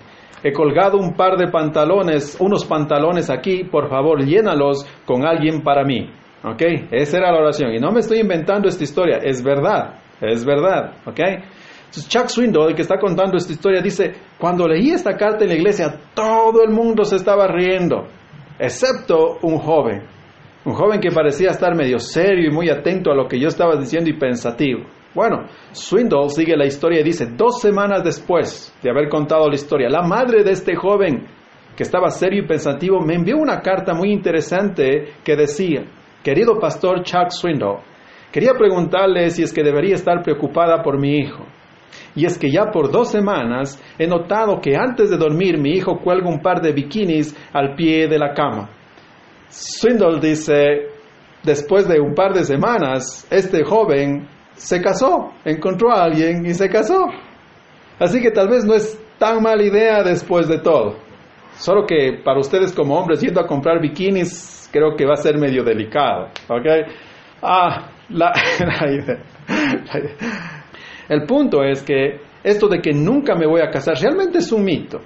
He 0.48 0.54
colgado 0.54 1.00
un 1.00 1.16
par 1.16 1.38
de 1.38 1.48
pantalones, 1.48 2.38
unos 2.40 2.66
pantalones 2.66 3.32
aquí, 3.32 3.64
por 3.64 3.90
favor, 3.90 4.24
llénalos 4.24 4.86
con 5.04 5.26
alguien 5.26 5.64
para 5.64 5.84
mí. 5.84 6.08
¿Ok? 6.44 6.62
Esa 6.92 7.18
era 7.18 7.32
la 7.32 7.40
oración. 7.40 7.74
Y 7.74 7.80
no 7.80 7.92
me 7.92 8.02
estoy 8.02 8.20
inventando 8.20 8.68
esta 8.68 8.84
historia, 8.84 9.18
es 9.24 9.44
verdad, 9.44 9.96
es 10.22 10.46
verdad. 10.46 10.98
¿Ok? 11.08 11.20
Entonces 11.20 12.08
Chuck 12.08 12.28
Swindoll, 12.28 12.70
el 12.70 12.76
que 12.76 12.84
está 12.84 13.00
contando 13.00 13.38
esta 13.38 13.54
historia, 13.54 13.82
dice, 13.82 14.14
cuando 14.38 14.68
leí 14.68 14.92
esta 14.92 15.18
carta 15.18 15.46
en 15.46 15.50
la 15.50 15.56
iglesia, 15.56 16.00
todo 16.14 16.64
el 16.64 16.70
mundo 16.70 17.06
se 17.06 17.16
estaba 17.16 17.48
riendo, 17.48 18.06
excepto 18.60 19.40
un 19.42 19.58
joven. 19.58 20.04
Un 20.64 20.74
joven 20.74 21.00
que 21.00 21.10
parecía 21.10 21.50
estar 21.50 21.76
medio 21.76 21.98
serio 21.98 22.52
y 22.52 22.54
muy 22.54 22.70
atento 22.70 23.12
a 23.12 23.16
lo 23.16 23.28
que 23.28 23.40
yo 23.40 23.48
estaba 23.48 23.78
diciendo 23.78 24.12
y 24.12 24.20
pensativo. 24.20 24.82
Bueno, 25.16 25.46
Swindoll 25.72 26.30
sigue 26.30 26.58
la 26.58 26.66
historia 26.66 27.00
y 27.00 27.04
dice, 27.04 27.26
dos 27.38 27.62
semanas 27.62 28.04
después 28.04 28.76
de 28.84 28.90
haber 28.90 29.08
contado 29.08 29.48
la 29.48 29.56
historia, 29.56 29.88
la 29.90 30.02
madre 30.02 30.44
de 30.44 30.52
este 30.52 30.76
joven 30.76 31.26
que 31.78 31.84
estaba 31.84 32.10
serio 32.10 32.44
y 32.44 32.48
pensativo 32.48 33.00
me 33.00 33.16
envió 33.16 33.38
una 33.38 33.62
carta 33.62 33.94
muy 33.94 34.12
interesante 34.12 35.14
que 35.24 35.38
decía, 35.38 35.86
querido 36.22 36.60
pastor 36.60 37.02
Chuck 37.04 37.30
Swindoll, 37.30 37.80
quería 38.30 38.54
preguntarle 38.58 39.30
si 39.30 39.44
es 39.44 39.54
que 39.54 39.64
debería 39.64 39.96
estar 39.96 40.22
preocupada 40.22 40.84
por 40.84 41.00
mi 41.00 41.18
hijo. 41.18 41.46
Y 42.14 42.26
es 42.26 42.38
que 42.38 42.52
ya 42.52 42.72
por 42.72 42.92
dos 42.92 43.10
semanas 43.10 43.82
he 43.98 44.08
notado 44.08 44.60
que 44.60 44.76
antes 44.76 45.10
de 45.10 45.18
dormir 45.18 45.58
mi 45.58 45.72
hijo 45.72 45.98
cuelga 46.00 46.28
un 46.28 46.42
par 46.42 46.62
de 46.62 46.74
bikinis 46.74 47.34
al 47.54 47.76
pie 47.76 48.10
de 48.10 48.20
la 48.20 48.34
cama. 48.34 48.70
Swindoll 49.48 50.20
dice, 50.20 50.90
después 51.42 51.88
de 51.88 52.02
un 52.02 52.14
par 52.14 52.34
de 52.34 52.44
semanas, 52.44 53.26
este 53.32 53.64
joven 53.64 54.35
se 54.56 54.82
casó, 54.82 55.34
encontró 55.44 55.92
a 55.92 56.04
alguien 56.04 56.46
y 56.46 56.54
se 56.54 56.70
casó. 56.70 57.08
Así 58.00 58.22
que 58.22 58.32
tal 58.32 58.50
vez 58.50 58.66
no 58.66 58.74
es 58.74 59.00
tan 59.18 59.42
mala 59.42 59.64
idea 59.64 60.04
después 60.04 60.48
de 60.48 60.60
todo. 60.60 60.98
Solo 61.58 61.86
que 61.86 62.20
para 62.24 62.40
ustedes 62.40 62.74
como 62.74 62.98
hombres 62.98 63.22
yendo 63.22 63.40
a 63.40 63.48
comprar 63.48 63.80
bikinis 63.82 64.70
creo 64.72 64.96
que 64.96 65.06
va 65.06 65.14
a 65.14 65.18
ser 65.18 65.38
medio 65.38 65.64
delicado. 65.64 66.28
¿Ok? 66.50 66.66
Ah, 67.42 67.90
la, 68.10 68.34
idea. 68.92 69.24
El 71.08 71.26
punto 71.26 71.64
es 71.64 71.84
que 71.84 72.20
esto 72.44 72.68
de 72.68 72.82
que 72.82 72.92
nunca 72.92 73.36
me 73.36 73.48
voy 73.48 73.62
a 73.62 73.70
casar 73.70 73.96
realmente 74.00 74.40
es 74.40 74.52
un 74.52 74.64
mito. 74.64 75.00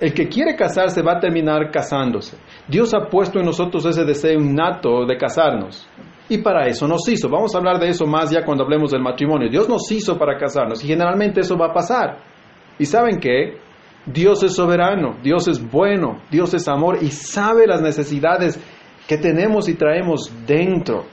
El 0.00 0.14
que 0.14 0.28
quiere 0.28 0.56
casarse 0.56 1.02
va 1.02 1.12
a 1.12 1.20
terminar 1.20 1.70
casándose. 1.70 2.38
Dios 2.66 2.94
ha 2.94 3.08
puesto 3.10 3.38
en 3.38 3.44
nosotros 3.44 3.84
ese 3.84 4.04
deseo 4.04 4.40
innato 4.40 5.04
de 5.04 5.18
casarnos. 5.18 5.86
Y 6.30 6.38
para 6.38 6.68
eso 6.68 6.86
nos 6.86 7.06
hizo. 7.08 7.28
Vamos 7.28 7.54
a 7.54 7.58
hablar 7.58 7.80
de 7.80 7.88
eso 7.88 8.06
más 8.06 8.30
ya 8.30 8.44
cuando 8.44 8.62
hablemos 8.62 8.92
del 8.92 9.02
matrimonio. 9.02 9.50
Dios 9.50 9.68
nos 9.68 9.90
hizo 9.90 10.16
para 10.16 10.38
casarnos 10.38 10.82
y 10.84 10.86
generalmente 10.86 11.40
eso 11.40 11.58
va 11.58 11.66
a 11.66 11.74
pasar. 11.74 12.18
¿Y 12.78 12.86
saben 12.86 13.18
qué? 13.18 13.58
Dios 14.06 14.42
es 14.44 14.54
soberano, 14.54 15.18
Dios 15.22 15.48
es 15.48 15.60
bueno, 15.60 16.22
Dios 16.30 16.54
es 16.54 16.68
amor 16.68 16.98
y 17.02 17.10
sabe 17.10 17.66
las 17.66 17.82
necesidades 17.82 18.58
que 19.08 19.18
tenemos 19.18 19.68
y 19.68 19.74
traemos 19.74 20.32
dentro. 20.46 21.04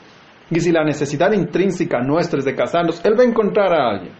Y 0.51 0.59
si 0.59 0.71
la 0.71 0.83
necesidad 0.83 1.31
intrínseca 1.33 1.99
nuestra 1.99 2.37
es 2.37 2.45
de 2.45 2.53
casarnos, 2.53 3.03
Él 3.03 3.17
va 3.17 3.23
a 3.23 3.27
encontrar 3.27 3.73
a 3.73 3.89
alguien. 3.89 4.13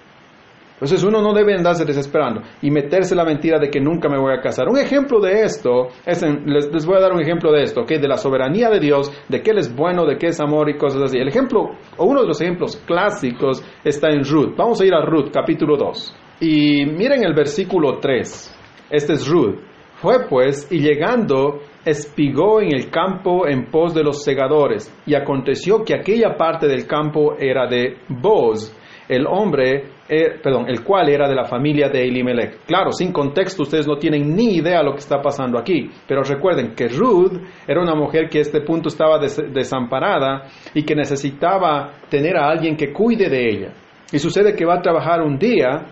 Entonces 0.77 1.03
uno 1.03 1.23
no 1.23 1.33
debe 1.33 1.55
andarse 1.55 1.85
desesperando 1.85 2.43
y 2.61 2.69
meterse 2.69 3.15
la 3.15 3.25
mentira 3.25 3.57
de 3.57 3.71
que 3.71 3.81
nunca 3.81 4.07
me 4.09 4.19
voy 4.19 4.31
a 4.31 4.41
casar. 4.41 4.69
Un 4.69 4.77
ejemplo 4.77 5.19
de 5.19 5.41
esto, 5.41 5.87
es 6.05 6.23
les, 6.45 6.85
voy 6.85 6.97
a 6.97 7.01
dar 7.01 7.13
un 7.13 7.21
ejemplo 7.21 7.51
de 7.51 7.63
esto, 7.63 7.83
de 7.83 8.07
la 8.07 8.17
soberanía 8.17 8.69
de 8.69 8.79
Dios, 8.79 9.11
de 9.27 9.41
que 9.41 9.51
Él 9.51 9.57
es 9.57 9.75
bueno, 9.75 10.05
de 10.05 10.17
que 10.17 10.27
es 10.27 10.39
amor 10.39 10.69
y 10.69 10.77
cosas 10.77 11.01
así. 11.01 11.17
El 11.17 11.29
ejemplo, 11.29 11.71
o 11.97 12.05
uno 12.05 12.21
de 12.21 12.27
los 12.27 12.39
ejemplos 12.41 12.77
clásicos 12.85 13.63
está 13.83 14.09
en 14.09 14.23
Ruth. 14.23 14.55
Vamos 14.55 14.79
a 14.79 14.85
ir 14.85 14.93
a 14.93 15.03
Ruth, 15.03 15.31
capítulo 15.33 15.77
2. 15.77 16.15
Y 16.41 16.85
miren 16.85 17.25
el 17.25 17.33
versículo 17.33 17.97
3. 17.97 18.55
Este 18.91 19.13
es 19.13 19.27
Ruth. 19.27 19.55
Fue 19.95 20.27
pues, 20.29 20.71
y 20.71 20.77
llegando, 20.77 21.59
espigó 21.83 22.61
en 22.61 22.71
el 22.75 22.91
campo 22.91 23.47
en 23.47 23.71
pos 23.71 23.95
de 23.95 24.03
los 24.03 24.23
segadores, 24.23 24.95
y 25.07 25.15
aconteció 25.15 25.83
que 25.83 25.95
aquella 25.95 26.37
parte 26.37 26.67
del 26.67 26.85
campo 26.85 27.35
era 27.39 27.65
de 27.65 27.97
Boz, 28.07 28.77
el 29.07 29.25
hombre, 29.25 29.91
eh, 30.09 30.39
perdón, 30.41 30.65
el 30.67 30.83
cual 30.83 31.09
era 31.09 31.27
de 31.27 31.35
la 31.35 31.45
familia 31.45 31.89
de 31.89 32.07
Elimelech. 32.07 32.65
Claro, 32.65 32.91
sin 32.91 33.11
contexto 33.11 33.63
ustedes 33.63 33.87
no 33.87 33.97
tienen 33.97 34.35
ni 34.35 34.57
idea 34.57 34.83
lo 34.83 34.93
que 34.93 34.99
está 34.99 35.21
pasando 35.21 35.57
aquí, 35.57 35.89
pero 36.07 36.23
recuerden 36.23 36.75
que 36.75 36.87
Ruth 36.87 37.33
era 37.67 37.81
una 37.81 37.95
mujer 37.95 38.29
que 38.29 38.39
a 38.39 38.41
este 38.41 38.61
punto 38.61 38.89
estaba 38.89 39.19
desamparada 39.19 40.47
y 40.73 40.83
que 40.83 40.95
necesitaba 40.95 41.91
tener 42.09 42.37
a 42.37 42.49
alguien 42.49 42.75
que 42.75 42.91
cuide 42.91 43.29
de 43.29 43.49
ella. 43.49 43.73
Y 44.11 44.19
sucede 44.19 44.55
que 44.55 44.65
va 44.65 44.75
a 44.75 44.81
trabajar 44.81 45.21
un 45.21 45.37
día 45.37 45.85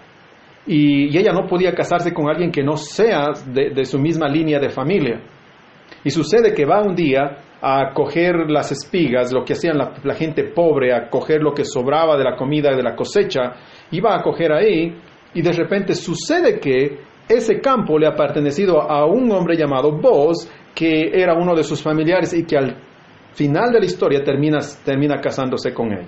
y, 0.67 1.17
ella 1.17 1.31
no 1.31 1.45
podía 1.47 1.73
casarse 1.73 2.13
con 2.13 2.27
alguien 2.29 2.51
que 2.51 2.63
no 2.63 2.77
sea 2.77 3.27
de, 3.45 3.85
su 3.85 3.99
misma 3.99 4.27
línea 4.27 4.59
de 4.59 4.69
familia. 4.69 5.21
Y 6.03 6.09
sucede 6.09 6.53
que 6.53 6.65
va 6.65 6.81
un 6.81 6.95
día 6.95 7.37
a 7.61 7.93
coger 7.93 8.49
las 8.49 8.71
espigas, 8.71 9.31
lo 9.33 9.43
que 9.43 9.53
hacían 9.53 9.77
la, 9.77 10.13
gente 10.13 10.43
pobre, 10.43 10.93
a 10.93 11.09
coger 11.09 11.41
lo 11.41 11.53
que 11.53 11.65
sobraba 11.65 12.17
de 12.17 12.23
la 12.23 12.35
comida 12.35 12.75
de 12.75 12.83
la 12.83 12.95
cosecha, 12.95 13.53
iba 13.91 14.15
a 14.15 14.21
coger 14.21 14.51
ahí 14.51 14.95
y 15.33 15.41
de 15.41 15.51
repente 15.51 15.95
sucede 15.95 16.59
que 16.59 16.99
ese 17.27 17.59
campo 17.59 17.97
le 17.97 18.07
ha 18.07 18.15
pertenecido 18.15 18.81
a 18.81 19.05
un 19.05 19.31
hombre 19.31 19.57
llamado 19.57 19.91
Boz, 19.91 20.49
que 20.73 21.11
era 21.13 21.33
uno 21.33 21.55
de 21.55 21.63
sus 21.63 21.81
familiares 21.81 22.33
y 22.33 22.45
que 22.45 22.57
al 22.57 22.75
final 23.33 23.71
de 23.71 23.79
la 23.79 23.85
historia 23.85 24.23
termina, 24.23 24.59
termina 24.83 25.19
casándose 25.19 25.73
con 25.73 25.91
él. 25.91 26.05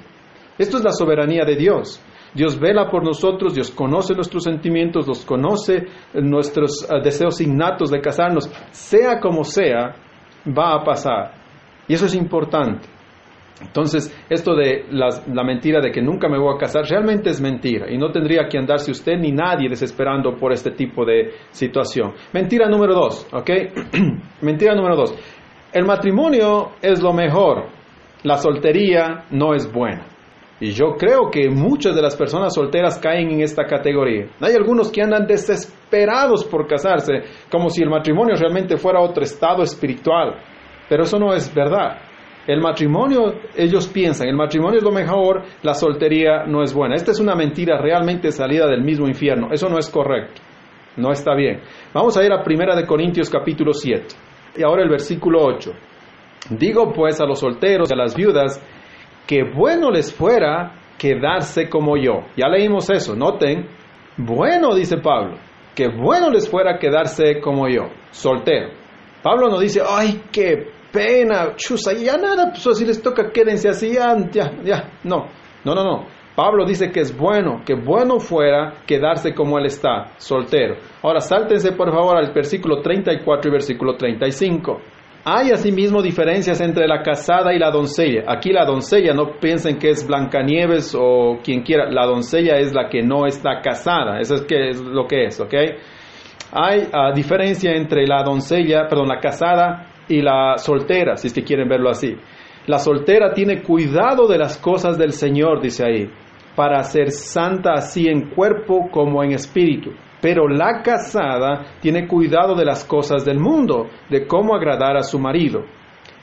Esto 0.58 0.78
es 0.78 0.84
la 0.84 0.92
soberanía 0.92 1.44
de 1.46 1.56
Dios. 1.56 2.02
Dios 2.34 2.60
vela 2.60 2.90
por 2.90 3.04
nosotros, 3.04 3.54
Dios 3.54 3.72
conoce 3.72 4.14
nuestros 4.14 4.44
sentimientos, 4.44 5.08
los 5.08 5.26
conoce 5.26 5.88
nuestros 6.14 6.84
eh, 6.84 7.02
deseos 7.04 7.42
innatos 7.42 7.90
de 7.90 8.02
casarnos, 8.02 8.50
sea 8.72 9.20
como 9.20 9.44
sea, 9.44 9.96
va 10.48 10.76
a 10.76 10.84
pasar. 10.84 11.34
Y 11.88 11.94
eso 11.94 12.06
es 12.06 12.16
importante. 12.16 12.88
Entonces, 13.62 14.16
esto 14.30 14.56
de 14.56 14.86
la, 14.92 15.44
mentira 15.44 15.82
de 15.82 15.92
que 15.92 16.02
nunca 16.02 16.30
me 16.30 16.38
voy 16.38 16.54
a 16.56 16.60
casar 16.60 16.86
realmente 16.86 17.32
es 17.32 17.42
mentira 17.42 17.92
y 17.92 17.98
no 17.98 18.12
tendría 18.12 18.48
que 18.48 18.58
andarse 18.58 18.92
usted 18.92 19.18
ni 19.18 19.32
nadie 19.32 19.68
desesperando 19.68 20.36
por 20.36 20.52
este 20.52 20.72
tipo 20.72 21.04
de 21.04 21.32
situación. 21.50 22.14
Mentira 22.34 22.70
número 22.70 22.94
dos, 22.94 23.28
¿ok? 23.34 23.50
mentira 24.42 24.76
número 24.76 24.96
dos. 24.96 25.16
El 25.74 25.86
matrimonio 25.86 26.74
es 26.82 27.02
lo 27.02 27.14
mejor, 27.14 27.66
la 28.24 28.38
soltería 28.38 29.26
no 29.32 29.56
es 29.56 29.72
buena. 29.72 30.06
Y 30.60 30.72
yo 30.72 30.96
creo 30.98 31.30
que 31.30 31.50
muchas 31.50 31.96
de 31.96 32.02
las 32.02 32.16
personas 32.16 32.56
solteras 32.56 32.98
caen 32.98 33.30
en 33.30 33.42
esta 33.42 33.66
categoría. 33.66 34.28
Hay 34.42 34.56
algunos 34.56 34.92
que 34.92 35.04
andan 35.04 35.28
desesperados 35.28 36.44
por 36.46 36.68
casarse, 36.68 37.24
como 37.52 37.70
si 37.70 37.84
el 37.84 37.90
matrimonio 37.90 38.36
realmente 38.36 38.78
fuera 38.78 39.00
otro 39.00 39.24
estado 39.24 39.62
espiritual. 39.62 40.36
Pero 40.90 41.04
eso 41.04 41.20
no 41.20 41.34
es 41.34 41.54
verdad. 41.54 42.00
El 42.48 42.62
matrimonio, 42.62 43.34
ellos 43.56 43.88
piensan, 43.88 44.30
el 44.30 44.36
matrimonio 44.36 44.78
es 44.78 44.84
lo 44.84 44.92
mejor, 44.92 45.44
la 45.62 45.74
soltería 45.74 46.46
no 46.46 46.64
es 46.64 46.74
buena. 46.74 46.96
Esta 46.96 47.12
es 47.12 47.20
una 47.20 47.36
mentira 47.36 47.78
realmente 47.78 48.32
salida 48.32 48.66
del 48.68 48.82
mismo 48.82 49.08
infierno. 49.08 49.50
Eso 49.52 49.68
no 49.70 49.78
es 49.78 49.90
correcto. 49.90 50.42
No 50.96 51.12
está 51.12 51.36
bien. 51.36 51.62
Vamos 51.94 52.18
a 52.18 52.24
ir 52.24 52.32
a 52.32 52.42
Primera 52.42 52.76
de 52.76 52.88
Corintios 52.88 53.30
capítulo 53.30 53.74
7. 53.74 54.08
Y 54.56 54.64
ahora 54.64 54.82
el 54.82 54.90
versículo 54.90 55.44
8. 55.44 55.72
Digo 56.52 56.94
pues 56.94 57.20
a 57.20 57.26
los 57.26 57.40
solteros 57.40 57.92
y 57.92 57.94
a 57.94 57.98
las 57.98 58.16
viudas 58.16 58.60
que 59.28 59.44
bueno 59.44 59.92
les 59.92 60.14
fuera 60.14 60.72
quedarse 60.98 61.70
como 61.70 61.98
yo. 61.98 62.24
Ya 62.36 62.48
leímos 62.48 62.90
eso, 62.90 63.16
noten. 63.16 63.68
Bueno, 64.18 64.74
dice 64.74 64.98
Pablo, 64.98 65.38
que 65.76 65.90
bueno 65.90 66.32
les 66.32 66.50
fuera 66.50 66.80
quedarse 66.80 67.40
como 67.40 67.68
yo, 67.68 67.90
soltero. 68.10 68.70
Pablo 69.22 69.50
no 69.50 69.60
dice, 69.60 69.82
ay, 69.88 70.24
qué 70.32 70.72
pena, 70.92 71.56
chusa, 71.56 71.94
ya 71.94 72.18
nada, 72.18 72.52
pues 72.52 72.78
si 72.78 72.86
les 72.86 73.02
toca, 73.02 73.30
quédense 73.32 73.70
así, 73.70 73.94
ya, 73.94 74.16
ya, 74.32 74.52
ya. 74.64 74.90
No, 75.04 75.28
no, 75.64 75.76
no, 75.76 75.84
no. 75.84 76.06
Pablo 76.36 76.66
dice 76.66 76.92
que 76.92 77.02
es 77.02 77.16
bueno, 77.18 77.64
que 77.66 77.74
bueno 77.74 78.20
fuera 78.20 78.84
quedarse 78.86 79.34
como 79.34 79.58
él 79.58 79.66
está, 79.66 80.14
soltero. 80.18 80.76
Ahora, 81.02 81.20
sáltense 81.20 81.72
por 81.72 81.92
favor 81.92 82.16
al 82.16 82.32
versículo 82.32 82.82
34 82.82 83.50
y 83.50 83.52
versículo 83.52 83.96
35. 83.96 84.80
Hay 85.30 85.52
asimismo 85.52 86.02
diferencias 86.02 86.62
entre 86.62 86.88
la 86.88 87.04
casada 87.04 87.54
y 87.54 87.60
la 87.60 87.70
doncella. 87.70 88.24
Aquí 88.28 88.54
la 88.54 88.64
doncella, 88.64 89.14
no 89.14 89.42
piensen 89.42 89.78
que 89.78 89.90
es 89.90 90.08
Blancanieves 90.08 90.96
o 90.98 91.40
quien 91.44 91.64
quiera, 91.64 91.92
la 91.92 92.06
doncella 92.06 92.58
es 92.60 92.74
la 92.74 92.88
que 92.88 93.04
no 93.04 93.26
está 93.26 93.60
casada, 93.62 94.22
eso 94.22 94.36
es, 94.36 94.46
es 94.50 94.80
lo 94.80 95.06
que 95.06 95.26
es, 95.26 95.38
¿ok? 95.42 95.54
Hay 96.54 96.80
uh, 96.80 97.14
diferencia 97.14 97.74
entre 97.74 98.08
la 98.08 98.24
doncella, 98.24 98.88
perdón, 98.88 99.10
la 99.10 99.20
casada 99.20 99.88
y 100.08 100.22
la 100.22 100.54
soltera, 100.56 101.18
si 101.18 101.28
es 101.28 101.34
que 101.34 101.44
quieren 101.44 101.68
verlo 101.68 101.90
así. 101.90 102.16
La 102.66 102.80
soltera 102.80 103.34
tiene 103.34 103.64
cuidado 103.64 104.30
de 104.30 104.38
las 104.38 104.58
cosas 104.58 104.98
del 104.98 105.12
Señor, 105.12 105.62
dice 105.62 105.84
ahí, 105.86 106.10
para 106.56 106.82
ser 106.84 107.12
santa 107.12 107.74
así 107.74 108.08
en 108.08 108.30
cuerpo 108.30 108.88
como 108.90 109.22
en 109.26 109.34
espíritu. 109.34 109.92
Pero 110.22 110.48
la 110.48 110.82
casada 110.82 111.78
tiene 111.80 112.08
cuidado 112.08 112.56
de 112.56 112.66
las 112.66 112.84
cosas 112.86 113.24
del 113.24 113.40
mundo, 113.40 113.88
de 114.10 114.26
cómo 114.26 114.56
agradar 114.56 114.98
a 114.98 115.04
su 115.04 115.20
marido. 115.20 115.64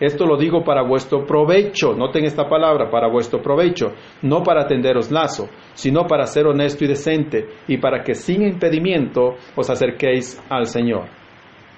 Esto 0.01 0.27
lo 0.27 0.37
digo 0.37 0.65
para 0.65 0.83
vuestro 0.83 1.25
provecho, 1.25 1.95
noten 1.95 2.25
esta 2.25 2.49
palabra, 2.49 2.91
para 2.91 3.09
vuestro 3.09 3.41
provecho, 3.41 3.93
no 4.23 4.43
para 4.43 4.67
tenderos 4.67 5.13
lazo, 5.13 5.49
sino 5.75 6.07
para 6.07 6.27
ser 6.27 6.47
honesto 6.47 6.85
y 6.85 6.89
decente, 6.89 7.47
y 7.69 7.79
para 7.79 8.03
que 8.03 8.15
sin 8.15 8.43
impedimento 8.43 9.35
os 9.55 9.71
acerquéis 9.71 10.43
al 10.51 10.67
Señor. 10.67 11.05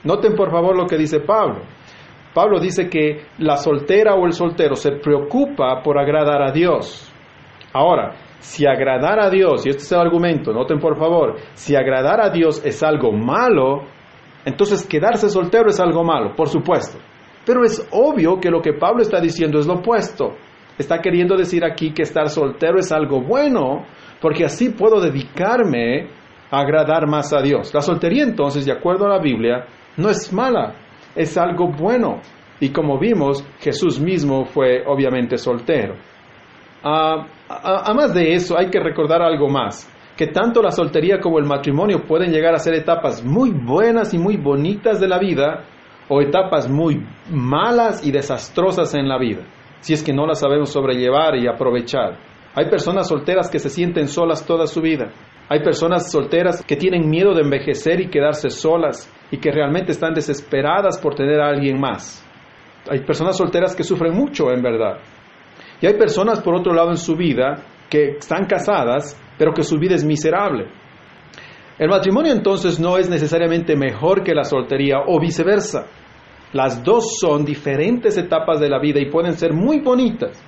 Noten 0.04 0.34
por 0.34 0.50
favor 0.50 0.76
lo 0.76 0.86
que 0.86 0.96
dice 0.96 1.20
Pablo. 1.20 1.62
Pablo 2.32 2.58
dice 2.58 2.88
que 2.88 3.26
la 3.38 3.56
soltera 3.56 4.14
o 4.14 4.24
el 4.24 4.32
soltero 4.32 4.76
se 4.76 4.92
preocupa 4.92 5.82
por 5.82 5.98
agradar 5.98 6.42
a 6.42 6.52
Dios. 6.52 7.12
Ahora, 7.72 8.14
si 8.46 8.64
agradar 8.64 9.18
a 9.18 9.28
Dios, 9.28 9.66
y 9.66 9.70
este 9.70 9.82
es 9.82 9.90
el 9.90 9.98
argumento, 9.98 10.52
noten 10.52 10.78
por 10.78 10.96
favor, 10.96 11.34
si 11.54 11.74
agradar 11.74 12.20
a 12.20 12.30
Dios 12.30 12.64
es 12.64 12.80
algo 12.80 13.10
malo, 13.10 13.82
entonces 14.44 14.86
quedarse 14.86 15.28
soltero 15.28 15.68
es 15.68 15.80
algo 15.80 16.04
malo, 16.04 16.36
por 16.36 16.48
supuesto. 16.48 16.96
Pero 17.44 17.64
es 17.64 17.84
obvio 17.90 18.38
que 18.38 18.48
lo 18.48 18.62
que 18.62 18.74
Pablo 18.74 19.02
está 19.02 19.20
diciendo 19.20 19.58
es 19.58 19.66
lo 19.66 19.74
opuesto. 19.74 20.36
Está 20.78 21.00
queriendo 21.00 21.36
decir 21.36 21.64
aquí 21.64 21.92
que 21.92 22.02
estar 22.02 22.28
soltero 22.28 22.78
es 22.78 22.92
algo 22.92 23.20
bueno, 23.20 23.84
porque 24.20 24.44
así 24.44 24.68
puedo 24.68 25.00
dedicarme 25.00 26.08
a 26.48 26.60
agradar 26.60 27.08
más 27.08 27.32
a 27.32 27.42
Dios. 27.42 27.74
La 27.74 27.80
soltería 27.80 28.22
entonces, 28.22 28.64
de 28.64 28.72
acuerdo 28.72 29.06
a 29.06 29.16
la 29.16 29.18
Biblia, 29.18 29.66
no 29.96 30.08
es 30.08 30.32
mala, 30.32 30.76
es 31.16 31.36
algo 31.36 31.72
bueno. 31.72 32.20
Y 32.60 32.68
como 32.68 32.96
vimos, 33.00 33.44
Jesús 33.58 33.98
mismo 33.98 34.44
fue 34.44 34.84
obviamente 34.86 35.36
soltero. 35.36 35.96
Ah, 36.88 37.26
Además 37.48 38.14
de 38.14 38.34
eso, 38.34 38.58
hay 38.58 38.70
que 38.70 38.80
recordar 38.80 39.22
algo 39.22 39.48
más, 39.48 39.88
que 40.16 40.26
tanto 40.26 40.62
la 40.62 40.70
soltería 40.70 41.20
como 41.20 41.38
el 41.38 41.44
matrimonio 41.44 42.04
pueden 42.06 42.32
llegar 42.32 42.54
a 42.54 42.58
ser 42.58 42.74
etapas 42.74 43.24
muy 43.24 43.50
buenas 43.50 44.14
y 44.14 44.18
muy 44.18 44.36
bonitas 44.36 45.00
de 45.00 45.08
la 45.08 45.18
vida 45.18 45.64
o 46.08 46.20
etapas 46.20 46.68
muy 46.68 47.04
malas 47.30 48.06
y 48.06 48.10
desastrosas 48.10 48.94
en 48.94 49.08
la 49.08 49.18
vida, 49.18 49.42
si 49.80 49.94
es 49.94 50.02
que 50.02 50.12
no 50.12 50.26
las 50.26 50.40
sabemos 50.40 50.70
sobrellevar 50.70 51.36
y 51.36 51.46
aprovechar. 51.46 52.18
Hay 52.54 52.68
personas 52.70 53.08
solteras 53.08 53.50
que 53.50 53.58
se 53.58 53.68
sienten 53.68 54.08
solas 54.08 54.46
toda 54.46 54.66
su 54.66 54.80
vida. 54.80 55.10
Hay 55.48 55.62
personas 55.62 56.10
solteras 56.10 56.64
que 56.64 56.76
tienen 56.76 57.08
miedo 57.08 57.34
de 57.34 57.42
envejecer 57.42 58.00
y 58.00 58.08
quedarse 58.08 58.50
solas 58.50 59.12
y 59.30 59.38
que 59.38 59.52
realmente 59.52 59.92
están 59.92 60.14
desesperadas 60.14 60.98
por 60.98 61.14
tener 61.14 61.40
a 61.40 61.48
alguien 61.48 61.78
más. 61.80 62.24
Hay 62.88 63.00
personas 63.00 63.36
solteras 63.36 63.76
que 63.76 63.84
sufren 63.84 64.14
mucho, 64.14 64.50
en 64.50 64.62
verdad. 64.62 64.98
Y 65.80 65.86
hay 65.86 65.94
personas, 65.94 66.40
por 66.40 66.54
otro 66.54 66.72
lado, 66.72 66.90
en 66.90 66.96
su 66.96 67.14
vida 67.16 67.62
que 67.90 68.16
están 68.18 68.46
casadas, 68.46 69.20
pero 69.38 69.52
que 69.52 69.62
su 69.62 69.78
vida 69.78 69.94
es 69.94 70.04
miserable. 70.04 70.66
El 71.78 71.90
matrimonio 71.90 72.32
entonces 72.32 72.80
no 72.80 72.96
es 72.96 73.10
necesariamente 73.10 73.76
mejor 73.76 74.24
que 74.24 74.34
la 74.34 74.44
soltería 74.44 75.00
o 75.06 75.20
viceversa. 75.20 75.86
Las 76.52 76.82
dos 76.82 77.18
son 77.20 77.44
diferentes 77.44 78.16
etapas 78.16 78.60
de 78.60 78.70
la 78.70 78.78
vida 78.78 78.98
y 79.00 79.10
pueden 79.10 79.34
ser 79.34 79.52
muy 79.52 79.80
bonitas. 79.80 80.42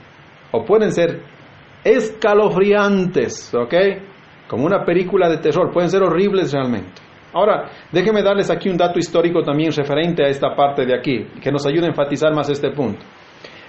o 0.51 0.65
pueden 0.65 0.93
ser 0.93 1.21
escalofriantes, 1.85 3.55
¿ok? 3.55 3.75
Como 4.49 4.65
una 4.65 4.85
película 4.85 5.29
de 5.29 5.39
terror, 5.39 5.71
pueden 5.73 5.91
ser 5.91 6.03
horribles 6.03 6.53
realmente. 6.53 7.03
Ahora, 7.35 7.69
déjenme 7.93 8.23
darles 8.23 8.51
aquí 8.51 8.71
un 8.71 8.79
dato 8.79 8.99
histórico 8.99 9.43
también 9.43 9.71
referente 9.73 10.25
a 10.25 10.29
esta 10.29 10.57
parte 10.57 10.87
de 10.87 10.97
aquí, 10.99 11.27
que 11.43 11.53
nos 11.53 11.67
ayude 11.67 11.85
a 11.85 11.89
enfatizar 11.89 12.35
más 12.35 12.49
este 12.49 12.71
punto. 12.71 13.05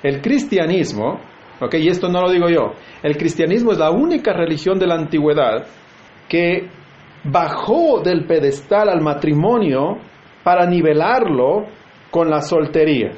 El 0.01 0.21
cristianismo, 0.21 1.19
ok, 1.61 1.75
y 1.75 1.89
esto 1.89 2.09
no 2.09 2.21
lo 2.21 2.31
digo 2.31 2.49
yo, 2.49 2.73
el 3.03 3.17
cristianismo 3.17 3.71
es 3.71 3.77
la 3.77 3.91
única 3.91 4.33
religión 4.33 4.79
de 4.79 4.87
la 4.87 4.95
antigüedad 4.95 5.65
que 6.27 6.69
bajó 7.23 8.01
del 8.01 8.25
pedestal 8.25 8.89
al 8.89 9.01
matrimonio 9.01 9.97
para 10.43 10.65
nivelarlo 10.65 11.65
con 12.11 12.29
la 12.29 12.41
soltería, 12.41 13.11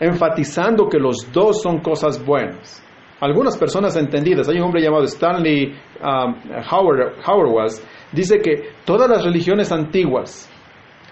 enfatizando 0.00 0.88
que 0.88 0.98
los 0.98 1.32
dos 1.32 1.62
son 1.62 1.80
cosas 1.80 2.24
buenas. 2.24 2.84
Algunas 3.20 3.56
personas 3.56 3.96
entendidas, 3.96 4.48
hay 4.48 4.58
un 4.58 4.64
hombre 4.64 4.82
llamado 4.82 5.04
Stanley 5.04 5.74
um, 6.00 6.34
Howard, 6.70 7.14
Howard 7.26 7.50
was, 7.50 7.84
dice 8.12 8.38
que 8.38 8.70
todas 8.84 9.10
las 9.10 9.24
religiones 9.24 9.72
antiguas, 9.72 10.48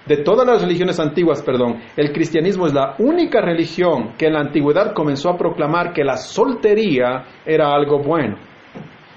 de 0.07 0.19
todas 0.19 0.47
las 0.47 0.63
religiones 0.63 1.01
antiguas, 1.01 1.43
perdón, 1.43 1.81
el 1.97 2.13
cristianismo 2.13 2.67
es 2.67 2.75
la 2.75 2.95
única 2.99 3.41
religión 3.41 4.13
que 4.17 4.27
en 4.27 4.35
la 4.35 4.41
antigüedad 4.41 4.95
comenzó 4.95 5.31
a 5.31 5.37
proclamar 5.37 5.93
que 5.93 6.05
la 6.05 6.17
soltería 6.17 7.25
era 7.45 7.73
algo 7.73 7.99
bueno. 7.99 8.37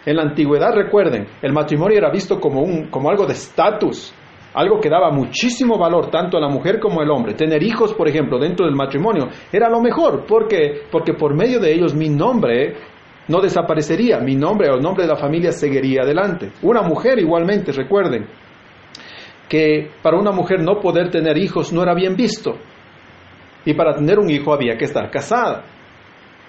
En 0.06 0.15
la 0.15 0.23
antigüedad, 0.23 0.73
recuerden, 0.73 1.28
el 1.41 1.54
matrimonio 1.54 1.97
era 1.97 2.10
visto 2.10 2.39
como, 2.39 2.62
un, 2.62 2.88
como 2.89 3.10
algo 3.10 3.28
de 3.28 3.34
estatus, 3.34 4.13
algo 4.54 4.80
que 4.80 4.89
daba 4.89 5.12
muchísimo 5.12 5.78
valor 5.78 6.10
tanto 6.10 6.38
a 6.38 6.41
la 6.41 6.49
mujer 6.49 6.80
como 6.80 7.02
al 7.02 7.12
hombre. 7.12 7.36
Tener 7.36 7.62
hijos, 7.62 7.93
por 7.93 8.08
ejemplo, 8.08 8.39
dentro 8.39 8.65
del 8.65 8.75
matrimonio 8.75 9.28
era 9.52 9.69
lo 9.69 9.82
mejor. 9.82 10.25
¿Por 10.25 10.47
qué? 10.47 10.82
Porque 10.91 11.13
por 11.13 11.36
medio 11.36 11.60
de 11.60 11.71
ellos 11.71 11.93
mi 11.93 12.10
nombre 12.10 12.75
no 13.28 13.41
desaparecería, 13.41 14.19
mi 14.19 14.36
nombre 14.36 14.69
o 14.71 14.75
el 14.75 14.82
nombre 14.82 15.04
de 15.04 15.10
la 15.10 15.17
familia 15.17 15.52
seguiría 15.52 16.02
adelante. 16.02 16.52
Una 16.63 16.82
mujer 16.82 17.19
igualmente, 17.19 17.71
recuerden, 17.71 18.25
que 19.50 19.90
para 20.02 20.18
una 20.18 20.32
mujer 20.32 20.62
no 20.62 20.80
poder 20.80 21.10
tener 21.10 21.38
hijos 21.38 21.74
no 21.74 21.84
era 21.84 21.94
bien 21.94 22.16
visto. 22.16 22.56
Y 23.66 23.74
para 23.74 23.96
tener 23.96 24.20
un 24.20 24.30
hijo 24.30 24.54
había 24.54 24.78
que 24.78 24.86
estar 24.86 25.10
casada 25.12 25.66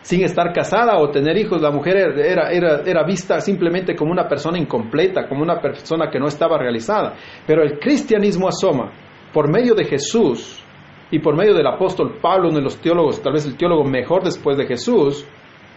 sin 0.03 0.25
estar 0.25 0.53
casada 0.53 0.99
o 0.99 1.11
tener 1.11 1.37
hijos, 1.37 1.61
la 1.61 1.71
mujer 1.71 1.97
era, 1.97 2.51
era, 2.51 2.83
era, 2.85 3.05
vista 3.05 3.41
simplemente 3.41 3.95
como 3.95 4.13
una 4.13 4.27
persona 4.27 4.59
incompleta, 4.59 5.29
como 5.29 5.43
una 5.43 5.61
persona 5.61 6.11
que 6.11 6.19
no 6.19 6.27
estaba 6.27 6.59
realizada. 6.59 7.15
Pero 7.47 7.63
el 7.63 7.79
cristianismo 7.79 8.49
asoma, 8.49 8.93
por 9.33 9.51
medio 9.51 9.75
de 9.75 9.85
Jesús 9.85 10.65
y 11.11 11.19
por 11.19 11.37
medio 11.37 11.55
del 11.55 11.67
apóstol 11.67 12.19
Pablo, 12.21 12.49
uno 12.49 12.59
de 12.59 12.65
los 12.65 12.79
teólogos, 12.79 13.23
tal 13.23 13.35
vez 13.35 13.47
el 13.47 13.57
teólogo 13.57 13.85
mejor 13.85 14.25
después 14.25 14.57
de 14.57 14.67
Jesús, 14.67 15.27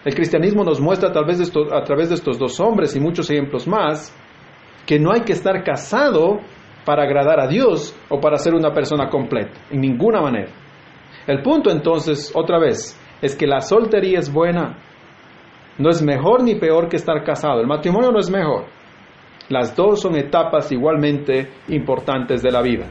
el 0.06 0.16
cristianismo 0.16 0.64
nos 0.64 0.80
muestra 0.80 1.12
tal 1.12 1.26
vez 1.26 1.42
a 1.72 1.82
través 1.84 2.10
de 2.10 2.16
estos 2.16 2.38
dos 2.38 2.60
hombres 2.60 2.96
y 2.96 3.00
muchos 3.00 3.30
ejemplos 3.30 3.68
más, 3.68 4.16
que 4.86 5.00
no 5.00 5.12
hay 5.14 5.22
que 5.22 5.34
estar 5.34 5.64
casado 5.64 6.40
para 6.86 7.04
agradar 7.04 7.39
a 7.39 7.48
Dios 7.48 7.96
o 8.10 8.19
para 8.19 8.38
ser 8.38 8.54
una 8.54 8.74
persona 8.74 9.10
completa, 9.10 9.54
en 9.72 9.82
ninguna 9.82 10.22
manera. 10.22 10.52
El 11.28 11.41
punto 11.41 11.72
entonces, 11.72 12.32
otra 12.36 12.60
vez, 12.60 13.00
es 13.22 13.36
que 13.36 13.48
la 13.48 13.62
soltería 13.62 14.19
es 14.19 14.32
buena. 14.32 14.78
No 15.78 15.89
es 15.89 16.02
mejor 16.02 16.43
ni 16.43 16.56
peor 16.56 16.89
que 16.89 16.98
estar 16.98 17.24
casado. 17.24 17.62
El 17.62 17.67
matrimonio 17.67 18.12
no 18.12 18.19
es 18.19 18.30
mejor. 18.30 18.65
Las 19.50 19.76
dos 19.76 20.02
son 20.02 20.15
etapas 20.15 20.72
igualmente 20.72 21.50
importantes 21.69 22.41
de 22.41 22.52
la 22.52 22.62
vida. 22.62 22.86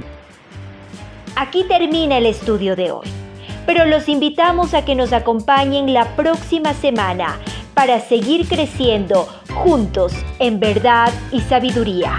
Aquí 1.37 1.64
termina 1.64 2.18
el 2.18 2.26
estudio 2.26 2.76
de 2.76 2.90
hoy, 2.90 3.09
pero 3.66 3.87
los 3.87 4.09
invitamos 4.09 4.74
a 4.74 4.85
que 4.85 4.94
nos 4.94 5.12
acompañen 5.12 5.92
la 5.92 6.14
próxima 6.14 6.74
semana 6.74 7.38
para 7.74 8.00
seguir 8.00 8.46
creciendo 8.46 9.26
juntos 9.55 10.12
en 10.38 10.61
verdad 10.61 11.11
y 11.31 11.40
sabiduría. 11.40 12.18